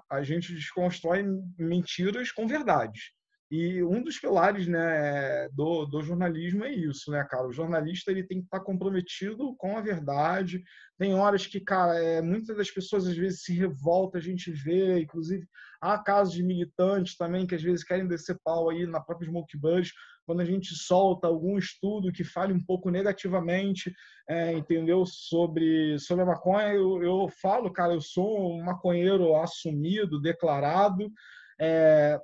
a 0.09 0.23
gente 0.23 0.53
desconstrói 0.53 1.25
mentiras 1.59 2.31
com 2.31 2.47
verdades. 2.47 3.11
E 3.51 3.83
um 3.83 4.01
dos 4.01 4.19
pilares 4.19 4.67
né, 4.67 5.47
do, 5.49 5.85
do 5.85 6.01
jornalismo 6.01 6.65
é 6.65 6.73
isso, 6.73 7.11
né, 7.11 7.23
cara? 7.29 7.47
O 7.47 7.53
jornalista 7.53 8.09
ele 8.09 8.23
tem 8.23 8.39
que 8.39 8.45
estar 8.45 8.59
comprometido 8.59 9.55
com 9.55 9.77
a 9.77 9.81
verdade. 9.81 10.63
Tem 10.97 11.13
horas 11.13 11.45
que, 11.45 11.59
cara, 11.59 11.95
é, 11.97 12.21
muitas 12.21 12.57
das 12.57 12.71
pessoas 12.71 13.07
às 13.07 13.15
vezes 13.15 13.43
se 13.43 13.53
revoltam, 13.53 14.19
a 14.19 14.23
gente 14.23 14.51
vê, 14.51 14.99
inclusive 14.99 15.47
há 15.79 15.97
casos 15.99 16.33
de 16.33 16.41
militantes 16.41 17.15
também 17.15 17.45
que 17.45 17.53
às 17.53 17.61
vezes 17.61 17.83
querem 17.83 18.07
descer 18.07 18.39
pau 18.43 18.69
aí 18.69 18.87
na 18.87 18.99
própria 18.99 19.27
Smoke 19.27 19.57
Budge, 19.57 19.93
quando 20.25 20.41
a 20.41 20.45
gente 20.45 20.73
solta 20.73 21.27
algum 21.27 21.57
estudo 21.57 22.11
que 22.11 22.23
fale 22.23 22.51
um 22.51 22.63
pouco 22.63 22.89
negativamente, 22.89 23.93
é, 24.27 24.53
entendeu, 24.53 25.05
sobre, 25.05 25.99
sobre 25.99 26.23
a 26.23 26.27
maconha, 26.27 26.73
eu, 26.73 27.03
eu 27.03 27.29
falo, 27.41 27.71
cara, 27.71 27.93
eu 27.93 28.01
sou 28.01 28.55
um 28.55 28.63
maconheiro 28.63 29.35
assumido, 29.35 30.19
declarado, 30.19 31.11
é, 31.61 32.19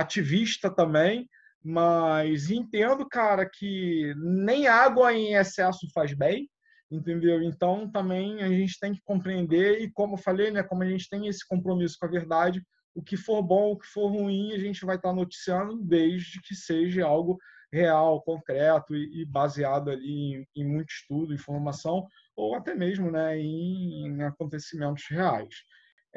ativista 0.00 0.70
também, 0.70 1.28
mas 1.62 2.50
entendo, 2.50 3.08
cara, 3.08 3.48
que 3.48 4.14
nem 4.16 4.68
água 4.68 5.12
em 5.12 5.34
excesso 5.34 5.88
faz 5.92 6.12
bem, 6.12 6.48
entendeu? 6.90 7.42
Então 7.42 7.90
também 7.90 8.42
a 8.42 8.48
gente 8.48 8.78
tem 8.78 8.92
que 8.92 9.02
compreender 9.04 9.80
e 9.80 9.90
como 9.90 10.14
eu 10.14 10.18
falei, 10.18 10.50
né, 10.50 10.62
como 10.62 10.82
a 10.82 10.88
gente 10.88 11.08
tem 11.08 11.26
esse 11.26 11.46
compromisso 11.46 11.96
com 11.98 12.06
a 12.06 12.10
verdade, 12.10 12.62
o 12.94 13.02
que 13.02 13.16
for 13.16 13.42
bom, 13.42 13.72
o 13.72 13.78
que 13.78 13.86
for 13.86 14.08
ruim, 14.08 14.52
a 14.52 14.58
gente 14.58 14.84
vai 14.84 14.96
estar 14.96 15.12
noticiando 15.12 15.76
desde 15.82 16.40
que 16.40 16.54
seja 16.54 17.04
algo 17.04 17.36
real, 17.72 18.22
concreto 18.22 18.94
e, 18.94 19.24
baseado 19.26 19.90
ali 19.90 20.34
em, 20.34 20.46
em 20.56 20.64
muito 20.64 20.90
estudo, 20.90 21.34
informação 21.34 22.06
ou 22.36 22.54
até 22.54 22.74
mesmo, 22.74 23.10
né, 23.10 23.38
em 23.38 24.22
acontecimentos 24.22 25.04
reais. 25.10 25.54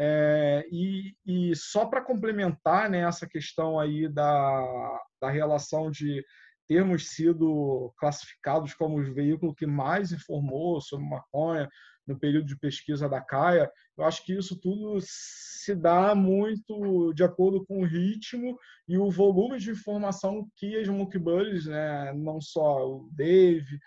É, 0.01 0.65
e, 0.71 1.13
e, 1.25 1.53
só 1.57 1.85
para 1.85 2.01
complementar 2.01 2.89
né, 2.89 2.99
essa 2.99 3.27
questão 3.27 3.77
aí 3.77 4.07
da, 4.07 5.01
da 5.19 5.29
relação 5.29 5.91
de 5.91 6.23
termos 6.69 7.09
sido 7.09 7.93
classificados 7.97 8.73
como 8.73 8.97
o 8.97 9.13
veículo 9.13 9.53
que 9.53 9.65
mais 9.65 10.13
informou 10.13 10.79
sobre 10.79 11.05
maconha 11.05 11.67
no 12.07 12.17
período 12.17 12.45
de 12.45 12.57
pesquisa 12.57 13.09
da 13.09 13.19
CAIA, 13.19 13.69
eu 13.97 14.05
acho 14.05 14.23
que 14.23 14.33
isso 14.33 14.57
tudo 14.57 14.99
se 15.01 15.75
dá 15.75 16.15
muito 16.15 17.13
de 17.13 17.23
acordo 17.23 17.65
com 17.65 17.81
o 17.81 17.85
ritmo 17.85 18.57
e 18.87 18.97
o 18.97 19.11
volume 19.11 19.59
de 19.59 19.71
informação 19.71 20.49
que 20.55 20.77
as 20.77 20.87
Monkey 20.87 21.19
né, 21.67 22.13
não 22.13 22.39
só 22.39 22.87
o 22.87 23.09
Dave, 23.11 23.77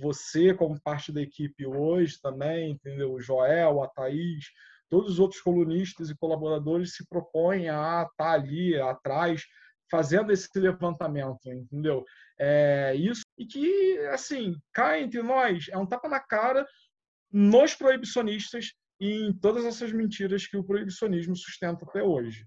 você 0.00 0.52
como 0.52 0.80
parte 0.82 1.10
da 1.10 1.22
equipe 1.22 1.66
hoje 1.66 2.20
também, 2.20 2.72
entendeu? 2.72 3.14
O 3.14 3.20
Joel, 3.20 3.82
a 3.82 3.88
Thaís, 3.88 4.44
todos 4.92 5.12
os 5.12 5.18
outros 5.18 5.40
colunistas 5.40 6.10
e 6.10 6.14
colaboradores 6.14 6.94
se 6.94 7.08
propõem 7.08 7.70
a 7.70 8.06
estar 8.06 8.32
ali 8.32 8.78
atrás 8.78 9.42
fazendo 9.90 10.30
esse 10.30 10.46
levantamento, 10.54 11.50
entendeu? 11.50 12.04
É 12.38 12.94
isso 12.94 13.22
e 13.38 13.46
que 13.46 13.98
assim 14.12 14.54
cá 14.70 15.00
entre 15.00 15.22
nós 15.22 15.66
é 15.70 15.78
um 15.78 15.86
tapa 15.86 16.10
na 16.10 16.20
cara 16.20 16.66
nos 17.32 17.74
proibicionistas 17.74 18.74
e 19.00 19.28
em 19.28 19.32
todas 19.32 19.64
essas 19.64 19.90
mentiras 19.92 20.46
que 20.46 20.58
o 20.58 20.64
proibicionismo 20.64 21.34
sustenta 21.34 21.86
até 21.86 22.02
hoje. 22.02 22.44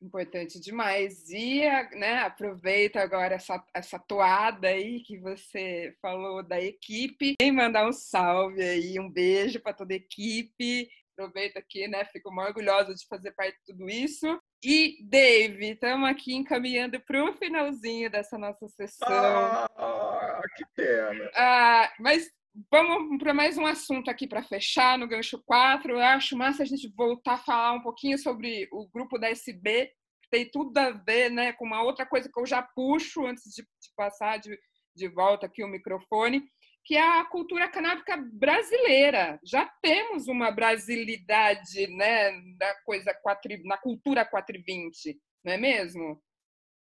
Importante 0.00 0.60
demais. 0.60 1.28
E 1.30 1.60
né, 1.96 2.18
aproveita 2.18 3.00
agora 3.00 3.34
essa, 3.34 3.64
essa 3.74 3.98
toada 3.98 4.68
aí 4.68 5.00
que 5.00 5.18
você 5.18 5.96
falou 6.00 6.42
da 6.42 6.60
equipe. 6.60 7.34
E 7.40 7.52
mandar 7.52 7.88
um 7.88 7.92
salve 7.92 8.62
aí, 8.62 8.98
um 8.98 9.08
beijo 9.08 9.60
para 9.60 9.72
toda 9.72 9.94
a 9.94 9.96
equipe 9.96 10.88
aproveito 11.12 11.56
aqui, 11.56 11.86
né? 11.88 12.04
Fico 12.06 12.32
muito 12.32 12.48
orgulhosa 12.48 12.94
de 12.94 13.06
fazer 13.06 13.32
parte 13.32 13.56
de 13.58 13.72
tudo 13.72 13.88
isso. 13.88 14.40
E, 14.64 14.98
Dave, 15.08 15.72
estamos 15.72 16.08
aqui 16.08 16.34
encaminhando 16.34 17.00
para 17.00 17.24
o 17.24 17.32
finalzinho 17.34 18.10
dessa 18.10 18.38
nossa 18.38 18.68
sessão. 18.68 19.08
Ah, 19.08 20.42
que 20.56 20.64
pena! 20.74 21.30
Ah, 21.34 21.92
mas 21.98 22.30
vamos 22.70 23.18
para 23.18 23.32
mais 23.32 23.56
um 23.56 23.66
assunto 23.66 24.10
aqui 24.10 24.26
para 24.26 24.42
fechar 24.42 24.98
no 24.98 25.08
gancho 25.08 25.42
4. 25.44 25.92
Eu 25.92 25.98
acho 25.98 26.36
massa 26.36 26.62
a 26.62 26.66
gente 26.66 26.92
voltar 26.96 27.34
a 27.34 27.38
falar 27.38 27.72
um 27.72 27.82
pouquinho 27.82 28.18
sobre 28.18 28.68
o 28.72 28.88
grupo 28.88 29.18
da 29.18 29.30
SB, 29.30 29.86
que 30.22 30.30
tem 30.30 30.50
tudo 30.50 30.76
a 30.78 30.90
ver 30.90 31.30
né, 31.30 31.52
com 31.52 31.64
uma 31.64 31.82
outra 31.82 32.06
coisa 32.06 32.30
que 32.32 32.40
eu 32.40 32.46
já 32.46 32.62
puxo 32.62 33.26
antes 33.26 33.44
de, 33.54 33.62
de 33.62 33.94
passar 33.96 34.38
de, 34.38 34.56
de 34.94 35.08
volta 35.08 35.46
aqui 35.46 35.64
o 35.64 35.68
microfone, 35.68 36.44
que 36.84 36.96
é 36.96 37.20
a 37.20 37.24
cultura 37.24 37.68
canábica 37.68 38.16
brasileira. 38.16 39.38
Já 39.44 39.66
temos 39.80 40.28
uma 40.28 40.50
brasilidade 40.50 41.86
né, 41.88 42.32
da 42.56 42.74
coisa 42.84 43.16
na 43.64 43.76
cultura 43.78 44.24
420, 44.24 45.18
não 45.44 45.52
é 45.52 45.56
mesmo? 45.56 46.22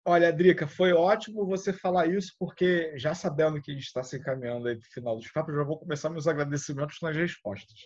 Olha, 0.10 0.32
Drica, 0.32 0.66
foi 0.66 0.94
ótimo 0.94 1.46
você 1.46 1.74
falar 1.74 2.08
isso, 2.08 2.34
porque 2.40 2.98
já 2.98 3.14
sabendo 3.14 3.62
que 3.62 3.72
a 3.72 3.74
gente 3.74 3.84
está 3.84 4.02
se 4.02 4.16
encaminhando 4.16 4.70
aí 4.70 4.78
para 4.78 4.88
o 4.88 4.94
final 4.94 5.18
dos 5.18 5.30
papos, 5.30 5.54
já 5.54 5.64
vou 5.66 5.78
começar 5.78 6.10
meus 6.10 6.28
agradecimentos 6.28 6.98
nas 7.02 7.14
respostas. 7.14 7.78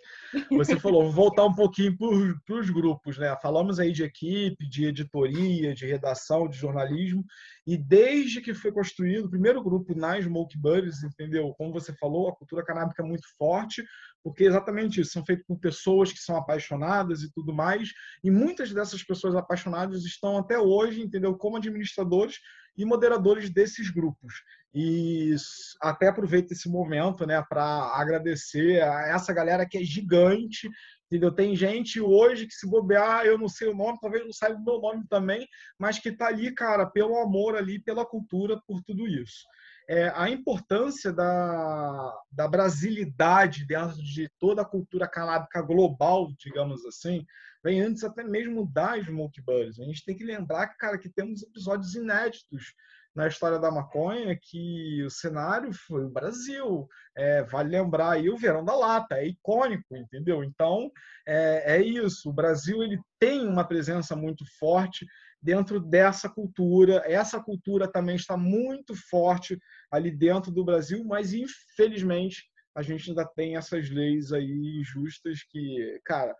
Você 0.52 0.78
falou, 0.80 1.06
vou 1.06 1.12
voltar 1.12 1.44
um 1.46 1.56
pouquinho 1.56 1.98
para 1.98 2.56
os 2.60 2.70
grupos, 2.70 3.18
né? 3.18 3.36
Falamos 3.42 3.80
aí 3.80 3.92
de 3.92 4.04
equipe, 4.04 4.70
de 4.70 4.86
editoria, 4.86 5.74
de 5.74 5.88
redação, 5.88 6.48
de 6.48 6.56
jornalismo, 6.56 7.26
e 7.66 7.76
desde 7.76 8.40
que 8.40 8.54
foi 8.54 8.72
construído 8.72 9.26
o 9.26 9.32
primeiro 9.32 9.64
grupo 9.64 9.96
nas 9.96 10.24
Smoke 10.24 10.60
Buddies, 10.60 11.04
entendeu? 11.04 11.56
Como 11.58 11.74
você 11.74 11.92
falou, 11.94 12.30
a 12.30 12.36
cultura 12.36 12.64
canábica 12.64 13.02
é 13.02 13.06
muito 13.06 13.26
forte, 13.36 13.84
porque 14.24 14.44
é 14.44 14.48
exatamente 14.48 15.02
isso, 15.02 15.12
são 15.12 15.26
feitos 15.26 15.46
por 15.46 15.60
pessoas 15.60 16.12
que 16.12 16.20
são 16.20 16.36
apaixonadas 16.36 17.22
e 17.22 17.32
tudo 17.32 17.54
mais, 17.54 17.90
e 18.24 18.30
muitas 18.30 18.72
dessas 18.72 19.04
pessoas 19.04 19.36
apaixonadas 19.36 20.04
estão 20.04 20.38
até 20.38 20.60
hoje, 20.60 21.02
entendeu, 21.02 21.36
como 21.36 21.58
administradores 21.58 22.40
e 22.78 22.86
moderadores 22.86 23.50
desses 23.50 23.90
grupos. 23.90 24.34
E 24.74 25.36
até 25.82 26.08
aproveito 26.08 26.52
esse 26.52 26.70
momento, 26.70 27.26
né, 27.26 27.44
para 27.50 27.64
agradecer 27.94 28.82
a 28.82 29.10
essa 29.10 29.34
galera 29.34 29.68
que 29.68 29.78
é 29.78 29.84
gigante, 29.84 30.70
entendeu? 31.08 31.32
Tem 31.32 31.54
gente 31.56 32.00
hoje 32.00 32.48
que 32.48 32.54
se 32.54 32.70
bobear, 32.70 33.26
eu 33.26 33.38
não 33.38 33.50
sei 33.50 33.68
o 33.68 33.76
nome, 33.76 34.00
talvez 34.00 34.24
não 34.24 34.32
saiba 34.32 34.58
o 34.58 34.64
meu 34.64 34.80
nome 34.80 35.06
também, 35.10 35.46
mas 35.78 36.00
que 36.00 36.10
está 36.10 36.28
ali, 36.28 36.54
cara, 36.54 36.86
pelo 36.86 37.18
amor 37.18 37.58
ali, 37.58 37.80
pela 37.80 38.06
cultura, 38.06 38.62
por 38.66 38.82
tudo 38.84 39.06
isso. 39.06 39.46
É, 39.90 40.12
a 40.16 40.30
importância 40.30 41.12
da, 41.12 42.14
da 42.32 42.48
brasilidade 42.48 43.66
dentro 43.66 43.98
de 43.98 44.30
toda 44.40 44.62
a 44.62 44.66
cultura 44.66 45.08
canábica 45.08 45.62
global, 45.62 46.32
digamos 46.38 46.86
assim, 46.86 47.26
vem 47.64 47.82
antes 47.82 48.04
até 48.04 48.24
mesmo 48.24 48.66
das 48.66 49.06
Buddies. 49.08 49.80
A 49.80 49.84
gente 49.84 50.06
tem 50.06 50.16
que 50.16 50.24
lembrar, 50.24 50.68
cara, 50.78 50.98
que 50.98 51.10
temos 51.10 51.44
episódios 51.44 51.96
inéditos 51.96 52.74
na 53.14 53.28
história 53.28 53.60
da 53.60 53.70
maconha 53.70 54.40
que 54.42 55.04
o 55.04 55.10
cenário 55.10 55.74
foi 55.74 56.06
o 56.06 56.10
Brasil. 56.10 56.88
É, 57.16 57.44
vale 57.44 57.70
lembrar 57.70 58.12
aí 58.12 58.30
o 58.30 58.38
Verão 58.38 58.64
da 58.64 58.76
Lata, 58.76 59.16
é 59.16 59.28
icônico, 59.28 59.96
entendeu? 59.96 60.44
Então, 60.44 60.90
é, 61.28 61.76
é 61.76 61.82
isso. 61.82 62.30
O 62.30 62.34
Brasil 62.34 62.82
ele 62.82 63.00
tem 63.20 63.46
uma 63.46 63.66
presença 63.66 64.16
muito 64.16 64.46
forte 64.58 65.06
dentro 65.42 65.80
dessa 65.80 66.30
cultura. 66.30 67.04
Essa 67.06 67.42
cultura 67.42 67.92
também 67.92 68.16
está 68.16 68.38
muito 68.38 68.94
forte 69.10 69.58
ali 69.90 70.12
dentro 70.12 70.52
do 70.52 70.64
Brasil, 70.64 71.04
mas 71.04 71.34
infelizmente 71.34 72.44
a 72.76 72.82
gente 72.82 73.10
ainda 73.10 73.26
tem 73.26 73.58
essas 73.58 73.90
leis 73.90 74.32
aí 74.32 74.82
justas 74.84 75.44
que, 75.44 76.00
cara, 76.06 76.36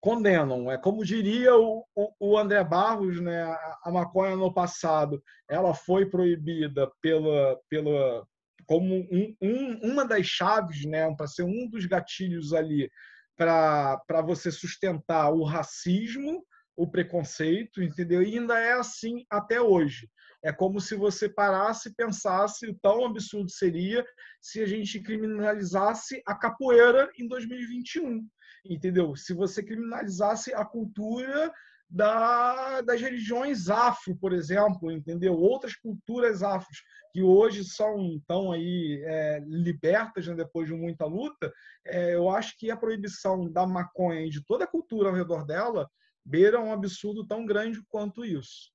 condenam. 0.00 0.70
É 0.70 0.78
como 0.78 1.04
diria 1.04 1.54
o, 1.56 1.84
o, 1.94 2.12
o, 2.18 2.38
André 2.38 2.62
Barros, 2.64 3.20
né? 3.20 3.42
A 3.84 3.90
maconha 3.90 4.36
no 4.36 4.52
passado, 4.52 5.22
ela 5.48 5.74
foi 5.74 6.06
proibida 6.06 6.90
pela, 7.00 7.58
pela 7.68 8.26
como 8.66 8.94
um, 8.94 9.36
um, 9.40 9.92
uma 9.92 10.04
das 10.04 10.26
chaves, 10.26 10.84
né? 10.84 11.12
Para 11.14 11.26
ser 11.26 11.44
um 11.44 11.68
dos 11.68 11.86
gatilhos 11.86 12.52
ali 12.52 12.90
para 13.36 14.22
você 14.24 14.50
sustentar 14.50 15.30
o 15.30 15.44
racismo, 15.44 16.42
o 16.76 16.86
preconceito, 16.86 17.82
entendeu? 17.82 18.22
E 18.22 18.38
ainda 18.38 18.58
é 18.58 18.72
assim 18.72 19.24
até 19.30 19.60
hoje. 19.60 20.08
É 20.44 20.52
como 20.52 20.80
se 20.80 20.94
você 20.94 21.28
parasse 21.28 21.88
e 21.88 21.94
pensasse 21.94 22.68
o 22.68 22.74
tão 22.74 23.04
absurdo 23.04 23.50
seria 23.50 24.04
se 24.40 24.62
a 24.62 24.66
gente 24.66 25.00
criminalizasse 25.00 26.22
a 26.26 26.34
capoeira 26.34 27.10
em 27.18 27.26
2021 27.26 28.24
entendeu? 28.70 29.14
Se 29.16 29.32
você 29.32 29.62
criminalizasse 29.62 30.52
a 30.54 30.64
cultura 30.64 31.52
da, 31.88 32.80
das 32.80 33.00
religiões 33.00 33.68
afro, 33.68 34.16
por 34.16 34.32
exemplo, 34.32 34.90
entendeu? 34.90 35.34
Outras 35.34 35.76
culturas 35.76 36.42
afros 36.42 36.82
que 37.12 37.22
hoje 37.22 37.64
são 37.64 38.20
tão 38.26 38.52
aí 38.52 39.00
é, 39.04 39.40
libertas 39.46 40.26
né, 40.26 40.34
depois 40.34 40.66
de 40.68 40.74
muita 40.74 41.06
luta, 41.06 41.52
é, 41.86 42.14
eu 42.14 42.28
acho 42.28 42.58
que 42.58 42.70
a 42.70 42.76
proibição 42.76 43.50
da 43.50 43.66
maconha 43.66 44.26
e 44.26 44.30
de 44.30 44.44
toda 44.44 44.64
a 44.64 44.68
cultura 44.68 45.08
ao 45.08 45.14
redor 45.14 45.44
dela 45.46 45.88
beira 46.26 46.60
um 46.60 46.72
absurdo 46.72 47.24
tão 47.24 47.46
grande 47.46 47.80
quanto 47.88 48.24
isso. 48.24 48.74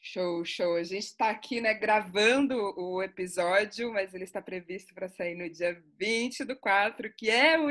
Show, 0.00 0.44
show. 0.44 0.76
A 0.76 0.84
gente 0.84 1.04
está 1.04 1.30
aqui 1.30 1.60
né, 1.60 1.74
gravando 1.74 2.54
o 2.78 3.02
episódio, 3.02 3.92
mas 3.92 4.14
ele 4.14 4.24
está 4.24 4.40
previsto 4.40 4.94
para 4.94 5.08
sair 5.08 5.34
no 5.34 5.50
dia 5.50 5.82
20 5.98 6.44
do 6.44 6.56
4, 6.56 7.12
que 7.16 7.30
é 7.30 7.58
o, 7.58 7.68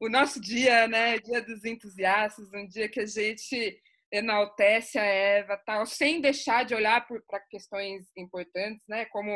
o 0.00 0.08
nosso 0.08 0.40
dia, 0.40 0.88
né? 0.88 1.18
Dia 1.18 1.40
dos 1.40 1.64
entusiastas, 1.64 2.52
um 2.52 2.66
dia 2.66 2.88
que 2.88 3.00
a 3.00 3.06
gente 3.06 3.80
enaltece 4.10 4.98
a 4.98 5.04
Eva, 5.04 5.56
tal, 5.64 5.86
sem 5.86 6.20
deixar 6.20 6.64
de 6.64 6.74
olhar 6.74 7.06
para 7.06 7.40
questões 7.50 8.10
importantes, 8.16 8.84
né? 8.88 9.04
Como 9.06 9.30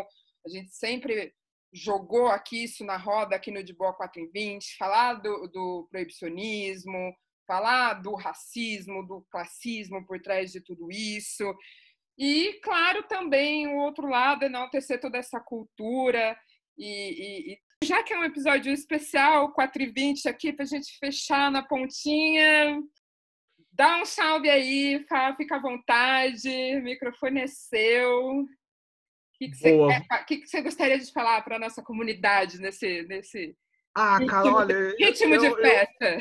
a 0.45 0.49
gente 0.49 0.75
sempre 0.75 1.33
jogou 1.73 2.27
aqui 2.27 2.65
isso 2.65 2.85
na 2.85 2.97
roda, 2.97 3.37
aqui 3.37 3.51
no 3.51 3.63
De 3.63 3.73
Boa 3.73 3.95
4 3.95 4.21
em 4.21 4.31
20, 4.31 4.77
falar 4.77 5.15
do, 5.15 5.47
do 5.49 5.89
proibicionismo, 5.91 7.15
falar 7.47 7.95
do 7.95 8.15
racismo, 8.15 9.07
do 9.07 9.27
classismo 9.31 10.05
por 10.07 10.21
trás 10.21 10.53
de 10.53 10.61
tudo 10.61 10.91
isso. 10.91 11.45
E, 12.19 12.61
claro, 12.63 13.03
também 13.05 13.67
o 13.67 13.77
outro 13.79 14.07
lado, 14.09 14.45
enaltecer 14.45 15.01
toda 15.01 15.19
essa 15.19 15.41
cultura. 15.41 16.37
E, 16.77 16.87
e, 16.87 17.53
e 17.53 17.59
já 17.85 18.03
que 18.03 18.13
é 18.13 18.19
um 18.19 18.25
episódio 18.25 18.73
especial, 18.73 19.53
4 19.53 19.83
e 19.83 19.87
20 19.91 20.29
aqui, 20.29 20.53
para 20.53 20.65
a 20.65 20.69
gente 20.69 20.99
fechar 20.99 21.51
na 21.51 21.63
pontinha, 21.63 22.81
dá 23.73 24.01
um 24.01 24.05
salve 24.05 24.49
aí, 24.49 25.05
fica 25.37 25.57
à 25.57 25.61
vontade, 25.61 26.49
o 26.77 26.83
microfone 26.83 27.41
é 27.41 27.47
seu. 27.47 28.41
O 28.41 28.47
que, 29.39 29.49
que, 29.49 29.57
você, 29.57 29.77
quer, 29.89 30.25
que, 30.27 30.37
que 30.39 30.47
você 30.47 30.63
gostaria 30.63 30.99
de 30.99 31.11
falar 31.13 31.43
para 31.43 31.57
a 31.57 31.59
nossa 31.59 31.83
comunidade 31.83 32.61
nesse, 32.61 33.03
nesse, 33.09 33.57
ah, 33.95 34.19
cara, 34.27 34.53
olha. 34.53 34.95
Ritmo 34.99 35.35
eu, 35.35 35.41
de 35.41 35.57
festa. 35.61 36.19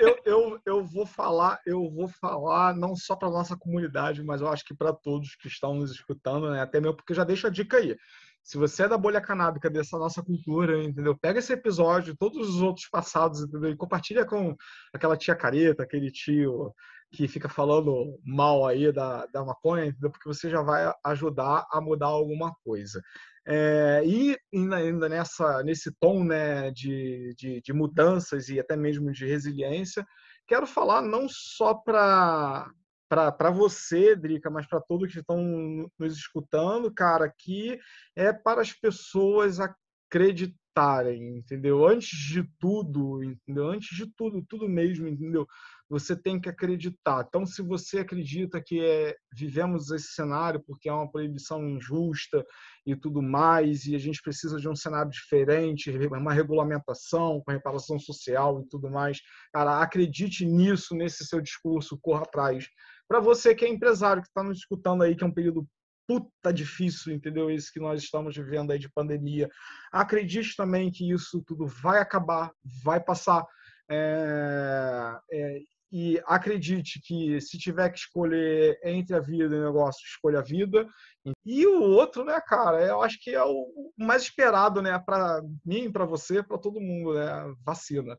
Eu, 0.00 0.18
eu, 0.24 0.60
eu, 0.66 0.84
vou 0.84 1.06
falar, 1.06 1.60
eu 1.66 1.90
vou 1.90 2.08
falar 2.08 2.74
não 2.74 2.94
só 2.94 3.16
para 3.16 3.30
nossa 3.30 3.56
comunidade, 3.56 4.22
mas 4.22 4.40
eu 4.40 4.48
acho 4.48 4.64
que 4.64 4.74
para 4.74 4.92
todos 4.92 5.34
que 5.36 5.48
estão 5.48 5.74
nos 5.74 5.90
escutando, 5.90 6.50
né? 6.50 6.60
Até 6.60 6.80
mesmo 6.80 6.96
porque 6.96 7.14
já 7.14 7.24
deixa 7.24 7.48
a 7.48 7.50
dica 7.50 7.78
aí. 7.78 7.96
Se 8.42 8.56
você 8.56 8.84
é 8.84 8.88
da 8.88 8.96
bolha 8.96 9.20
canábica 9.20 9.68
dessa 9.68 9.98
nossa 9.98 10.22
cultura, 10.22 10.82
entendeu? 10.82 11.16
Pega 11.16 11.38
esse 11.38 11.52
episódio, 11.52 12.16
todos 12.16 12.48
os 12.48 12.62
outros 12.62 12.88
passados, 12.88 13.42
entendeu? 13.42 13.70
E 13.70 13.76
compartilha 13.76 14.24
com 14.24 14.56
aquela 14.92 15.16
tia 15.16 15.34
careta, 15.34 15.82
aquele 15.82 16.10
tio 16.10 16.72
que 17.10 17.26
fica 17.26 17.48
falando 17.48 18.18
mal 18.24 18.66
aí 18.66 18.92
da, 18.92 19.26
da 19.26 19.44
maconha, 19.44 19.86
entendeu? 19.86 20.10
Porque 20.10 20.28
você 20.28 20.50
já 20.50 20.62
vai 20.62 20.92
ajudar 21.04 21.66
a 21.70 21.80
mudar 21.80 22.06
alguma 22.06 22.54
coisa. 22.64 23.00
É, 23.46 24.02
e 24.04 24.36
ainda 24.52 25.08
nessa, 25.08 25.62
nesse 25.62 25.90
tom 25.98 26.22
né, 26.22 26.70
de, 26.70 27.34
de, 27.34 27.62
de, 27.62 27.72
mudanças 27.72 28.50
e 28.50 28.60
até 28.60 28.76
mesmo 28.76 29.10
de 29.10 29.26
resiliência, 29.26 30.06
quero 30.46 30.66
falar 30.66 31.00
não 31.00 31.26
só 31.28 31.74
para 31.74 32.70
para 33.08 33.50
você, 33.50 34.14
Drica, 34.14 34.50
mas 34.50 34.66
para 34.66 34.82
todos 34.82 35.10
que 35.10 35.20
estão 35.20 35.88
nos 35.98 36.14
escutando, 36.14 36.92
cara, 36.92 37.32
que 37.38 37.80
é 38.14 38.34
para 38.34 38.60
as 38.60 38.70
pessoas 38.70 39.58
acreditarem, 39.58 41.38
entendeu? 41.38 41.86
Antes 41.86 42.10
de 42.10 42.44
tudo, 42.58 43.24
entendeu? 43.24 43.68
Antes 43.68 43.96
de 43.96 44.06
tudo, 44.14 44.44
tudo 44.46 44.68
mesmo, 44.68 45.08
entendeu? 45.08 45.46
Você 45.88 46.14
tem 46.14 46.40
que 46.40 46.48
acreditar. 46.48 47.24
Então, 47.26 47.46
se 47.46 47.62
você 47.62 48.00
acredita 48.00 48.62
que 48.62 48.84
é, 48.84 49.16
vivemos 49.32 49.90
esse 49.90 50.12
cenário 50.12 50.62
porque 50.66 50.88
é 50.88 50.92
uma 50.92 51.10
proibição 51.10 51.66
injusta 51.66 52.44
e 52.86 52.94
tudo 52.94 53.22
mais, 53.22 53.86
e 53.86 53.94
a 53.94 53.98
gente 53.98 54.20
precisa 54.22 54.58
de 54.58 54.68
um 54.68 54.76
cenário 54.76 55.10
diferente, 55.10 55.90
uma 55.90 56.32
regulamentação 56.32 57.42
com 57.44 57.52
reparação 57.52 57.98
social 57.98 58.60
e 58.60 58.68
tudo 58.68 58.90
mais, 58.90 59.18
cara, 59.52 59.80
acredite 59.80 60.44
nisso, 60.44 60.94
nesse 60.94 61.24
seu 61.24 61.40
discurso, 61.40 61.98
corra 62.00 62.22
atrás. 62.22 62.66
Para 63.08 63.20
você 63.20 63.54
que 63.54 63.64
é 63.64 63.68
empresário, 63.68 64.22
que 64.22 64.28
está 64.28 64.42
nos 64.42 64.58
escutando 64.58 65.02
aí, 65.02 65.16
que 65.16 65.24
é 65.24 65.26
um 65.26 65.32
período 65.32 65.66
puta 66.06 66.52
difícil, 66.52 67.12
entendeu? 67.12 67.50
Isso 67.50 67.70
que 67.70 67.78
nós 67.78 68.02
estamos 68.02 68.34
vivendo 68.34 68.70
aí 68.70 68.78
de 68.78 68.90
pandemia. 68.90 69.48
Acredite 69.92 70.56
também 70.56 70.90
que 70.90 71.10
isso 71.10 71.42
tudo 71.46 71.66
vai 71.66 72.00
acabar, 72.00 72.50
vai 72.82 72.98
passar. 72.98 73.44
É, 73.90 75.18
é, 75.30 75.60
e 75.90 76.20
acredite 76.26 77.00
que 77.00 77.40
se 77.40 77.58
tiver 77.58 77.88
que 77.90 77.98
escolher 77.98 78.78
entre 78.84 79.16
a 79.16 79.20
vida 79.20 79.54
e 79.54 79.58
o 79.58 79.64
negócio, 79.64 80.04
escolha 80.04 80.40
a 80.40 80.42
vida. 80.42 80.86
E 81.44 81.66
o 81.66 81.82
outro, 81.82 82.24
né, 82.24 82.40
cara, 82.40 82.84
eu 82.84 83.02
acho 83.02 83.18
que 83.20 83.34
é 83.34 83.42
o 83.42 83.92
mais 83.96 84.22
esperado, 84.22 84.82
né, 84.82 84.98
para 84.98 85.40
mim, 85.64 85.90
para 85.90 86.04
você, 86.04 86.42
para 86.42 86.58
todo 86.58 86.80
mundo, 86.80 87.14
né, 87.14 87.54
vacina. 87.64 88.18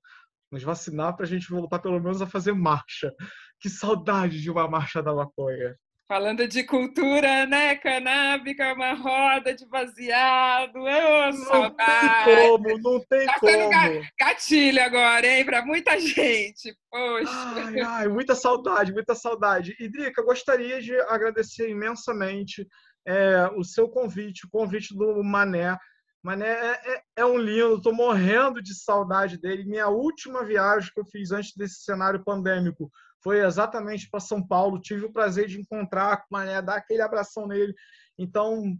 Nos 0.51 0.63
vacinar 0.63 1.15
para 1.15 1.25
a 1.25 1.29
gente 1.29 1.49
voltar 1.49 1.79
pelo 1.79 1.99
menos 1.99 2.21
a 2.21 2.27
fazer 2.27 2.53
marcha. 2.53 3.13
Que 3.60 3.69
saudade 3.69 4.41
de 4.41 4.49
uma 4.49 4.67
marcha 4.67 5.01
da 5.03 5.13
maconha. 5.13 5.75
Falando 6.10 6.48
de 6.48 6.63
cultura, 6.63 7.45
né? 7.45 7.76
Canábica, 7.76 8.74
uma 8.74 8.93
roda 8.93 9.54
de 9.54 9.63
baseado. 9.67 10.80
Não 10.80 11.32
saudade. 11.34 12.26
tem 12.26 12.50
como, 12.50 12.80
não 12.80 13.00
tem 13.08 13.26
tá 13.28 13.39
como. 13.39 14.02
gatilho 14.19 14.84
agora, 14.84 15.28
hein? 15.28 15.45
Para 15.45 15.63
muita 15.63 16.00
gente. 16.00 16.76
Poxa. 16.89 17.32
Ai, 17.32 17.82
ai, 17.82 18.08
muita 18.08 18.34
saudade, 18.34 18.91
muita 18.91 19.13
saudade. 19.13 19.76
E, 19.80 19.88
Drica, 19.88 20.24
gostaria 20.24 20.82
de 20.82 21.00
agradecer 21.02 21.69
imensamente 21.69 22.67
é, 23.08 23.48
o 23.56 23.63
seu 23.63 23.88
convite, 23.88 24.48
o 24.48 24.50
convite 24.50 24.98
do 24.98 25.24
Mané. 25.24 25.78
Mané 26.24 26.50
é, 26.50 26.91
é, 26.91 27.02
é 27.17 27.26
um 27.26 27.38
lindo, 27.38 27.76
estou 27.76 27.93
morrendo 27.93 28.63
de 28.63 28.74
saudade 28.74 29.39
dele. 29.39 29.63
Minha 29.63 29.89
última 29.89 30.43
viagem 30.43 30.91
que 30.91 31.00
eu 31.00 31.06
fiz 31.06 31.32
antes 31.32 31.54
desse 31.56 31.84
cenário 31.84 32.24
pandêmico 32.24 32.89
foi 33.21 33.43
exatamente 33.45 34.10
para 34.10 34.19
São 34.19 34.45
Paulo. 34.45 34.79
Tive 34.79 35.05
o 35.05 35.12
prazer 35.12 35.47
de 35.47 35.60
encontrar 35.60 36.17
com 36.17 36.27
Mané, 36.32 36.62
dar 36.62 36.75
aquele 36.75 37.01
abração 37.01 37.47
nele. 37.47 37.73
Então, 38.17 38.77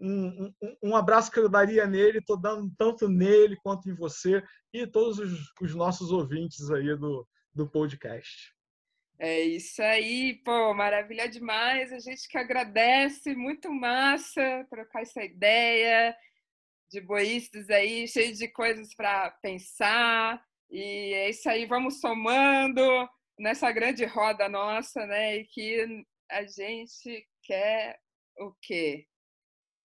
um, 0.00 0.52
um, 0.62 0.76
um, 0.82 0.96
abraço 0.96 1.30
que 1.30 1.38
eu 1.38 1.48
daria 1.48 1.86
nele, 1.86 2.18
estou 2.18 2.36
dando 2.36 2.72
tanto 2.78 3.08
nele 3.08 3.56
quanto 3.62 3.88
em 3.88 3.94
você 3.94 4.42
e 4.72 4.86
todos 4.86 5.18
os, 5.18 5.52
os, 5.60 5.74
nossos 5.74 6.10
ouvintes 6.10 6.70
aí 6.70 6.96
do, 6.96 7.26
do 7.54 7.68
podcast. 7.68 8.54
É 9.18 9.40
isso 9.40 9.82
aí, 9.82 10.40
pô, 10.42 10.72
maravilha 10.72 11.28
demais. 11.28 11.92
A 11.92 11.98
gente 11.98 12.26
que 12.26 12.38
agradece, 12.38 13.34
muito 13.34 13.70
massa 13.70 14.66
trocar 14.70 15.02
essa 15.02 15.22
ideia 15.22 16.16
de 16.90 17.00
boístas 17.00 17.68
aí, 17.68 18.08
cheio 18.08 18.34
de 18.34 18.48
coisas 18.48 18.94
para 18.94 19.30
pensar. 19.42 20.42
E 20.70 21.12
é 21.14 21.30
isso 21.30 21.48
aí, 21.50 21.66
vamos 21.66 22.00
somando 22.00 22.82
nessa 23.40 23.72
grande 23.72 24.04
roda 24.04 24.48
nossa, 24.48 25.06
né? 25.06 25.38
E 25.38 25.44
que 25.46 26.06
a 26.30 26.44
gente 26.44 27.26
quer 27.42 27.98
o 28.38 28.54
quê? 28.62 29.06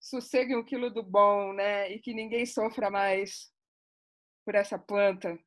sossego 0.05 0.51
e 0.51 0.55
um 0.55 0.63
quilo 0.63 0.91
do 0.91 1.01
bom, 1.01 1.51
né? 1.53 1.91
E 1.91 1.99
que 1.99 2.13
ninguém 2.13 2.45
sofra 2.45 2.91
mais 2.91 3.51
por 4.45 4.53
essa 4.53 4.77
planta. 4.77 5.37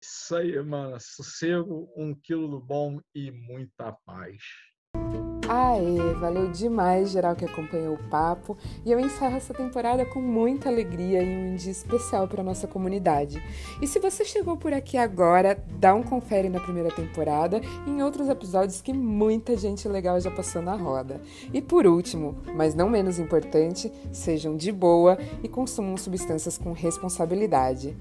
Isso 0.00 0.36
aí, 0.36 0.62
mano. 0.62 0.98
Sossego, 1.00 1.92
um 1.96 2.14
quilo 2.14 2.46
do 2.46 2.60
bom 2.60 3.00
e 3.12 3.32
muita 3.32 3.92
paz. 3.92 4.40
Aê, 5.52 6.14
valeu 6.14 6.46
demais 6.46 7.10
geral 7.10 7.34
que 7.34 7.44
acompanhou 7.44 7.94
o 7.94 8.08
papo 8.08 8.56
e 8.86 8.92
eu 8.92 9.00
encerro 9.00 9.36
essa 9.36 9.52
temporada 9.52 10.06
com 10.06 10.20
muita 10.20 10.68
alegria 10.68 11.20
e 11.24 11.26
um 11.26 11.56
dia 11.56 11.72
especial 11.72 12.28
para 12.28 12.40
nossa 12.40 12.68
comunidade. 12.68 13.42
E 13.82 13.86
se 13.88 13.98
você 13.98 14.24
chegou 14.24 14.56
por 14.56 14.72
aqui 14.72 14.96
agora, 14.96 15.60
dá 15.72 15.92
um 15.92 16.04
confere 16.04 16.48
na 16.48 16.60
primeira 16.60 16.92
temporada 16.92 17.60
e 17.84 17.90
em 17.90 18.00
outros 18.00 18.28
episódios 18.28 18.80
que 18.80 18.92
muita 18.92 19.56
gente 19.56 19.88
legal 19.88 20.20
já 20.20 20.30
passou 20.30 20.62
na 20.62 20.76
roda. 20.76 21.20
E 21.52 21.60
por 21.60 21.84
último, 21.84 22.38
mas 22.54 22.76
não 22.76 22.88
menos 22.88 23.18
importante, 23.18 23.90
sejam 24.12 24.56
de 24.56 24.70
boa 24.70 25.18
e 25.42 25.48
consumam 25.48 25.96
substâncias 25.96 26.56
com 26.56 26.70
responsabilidade. 26.72 27.96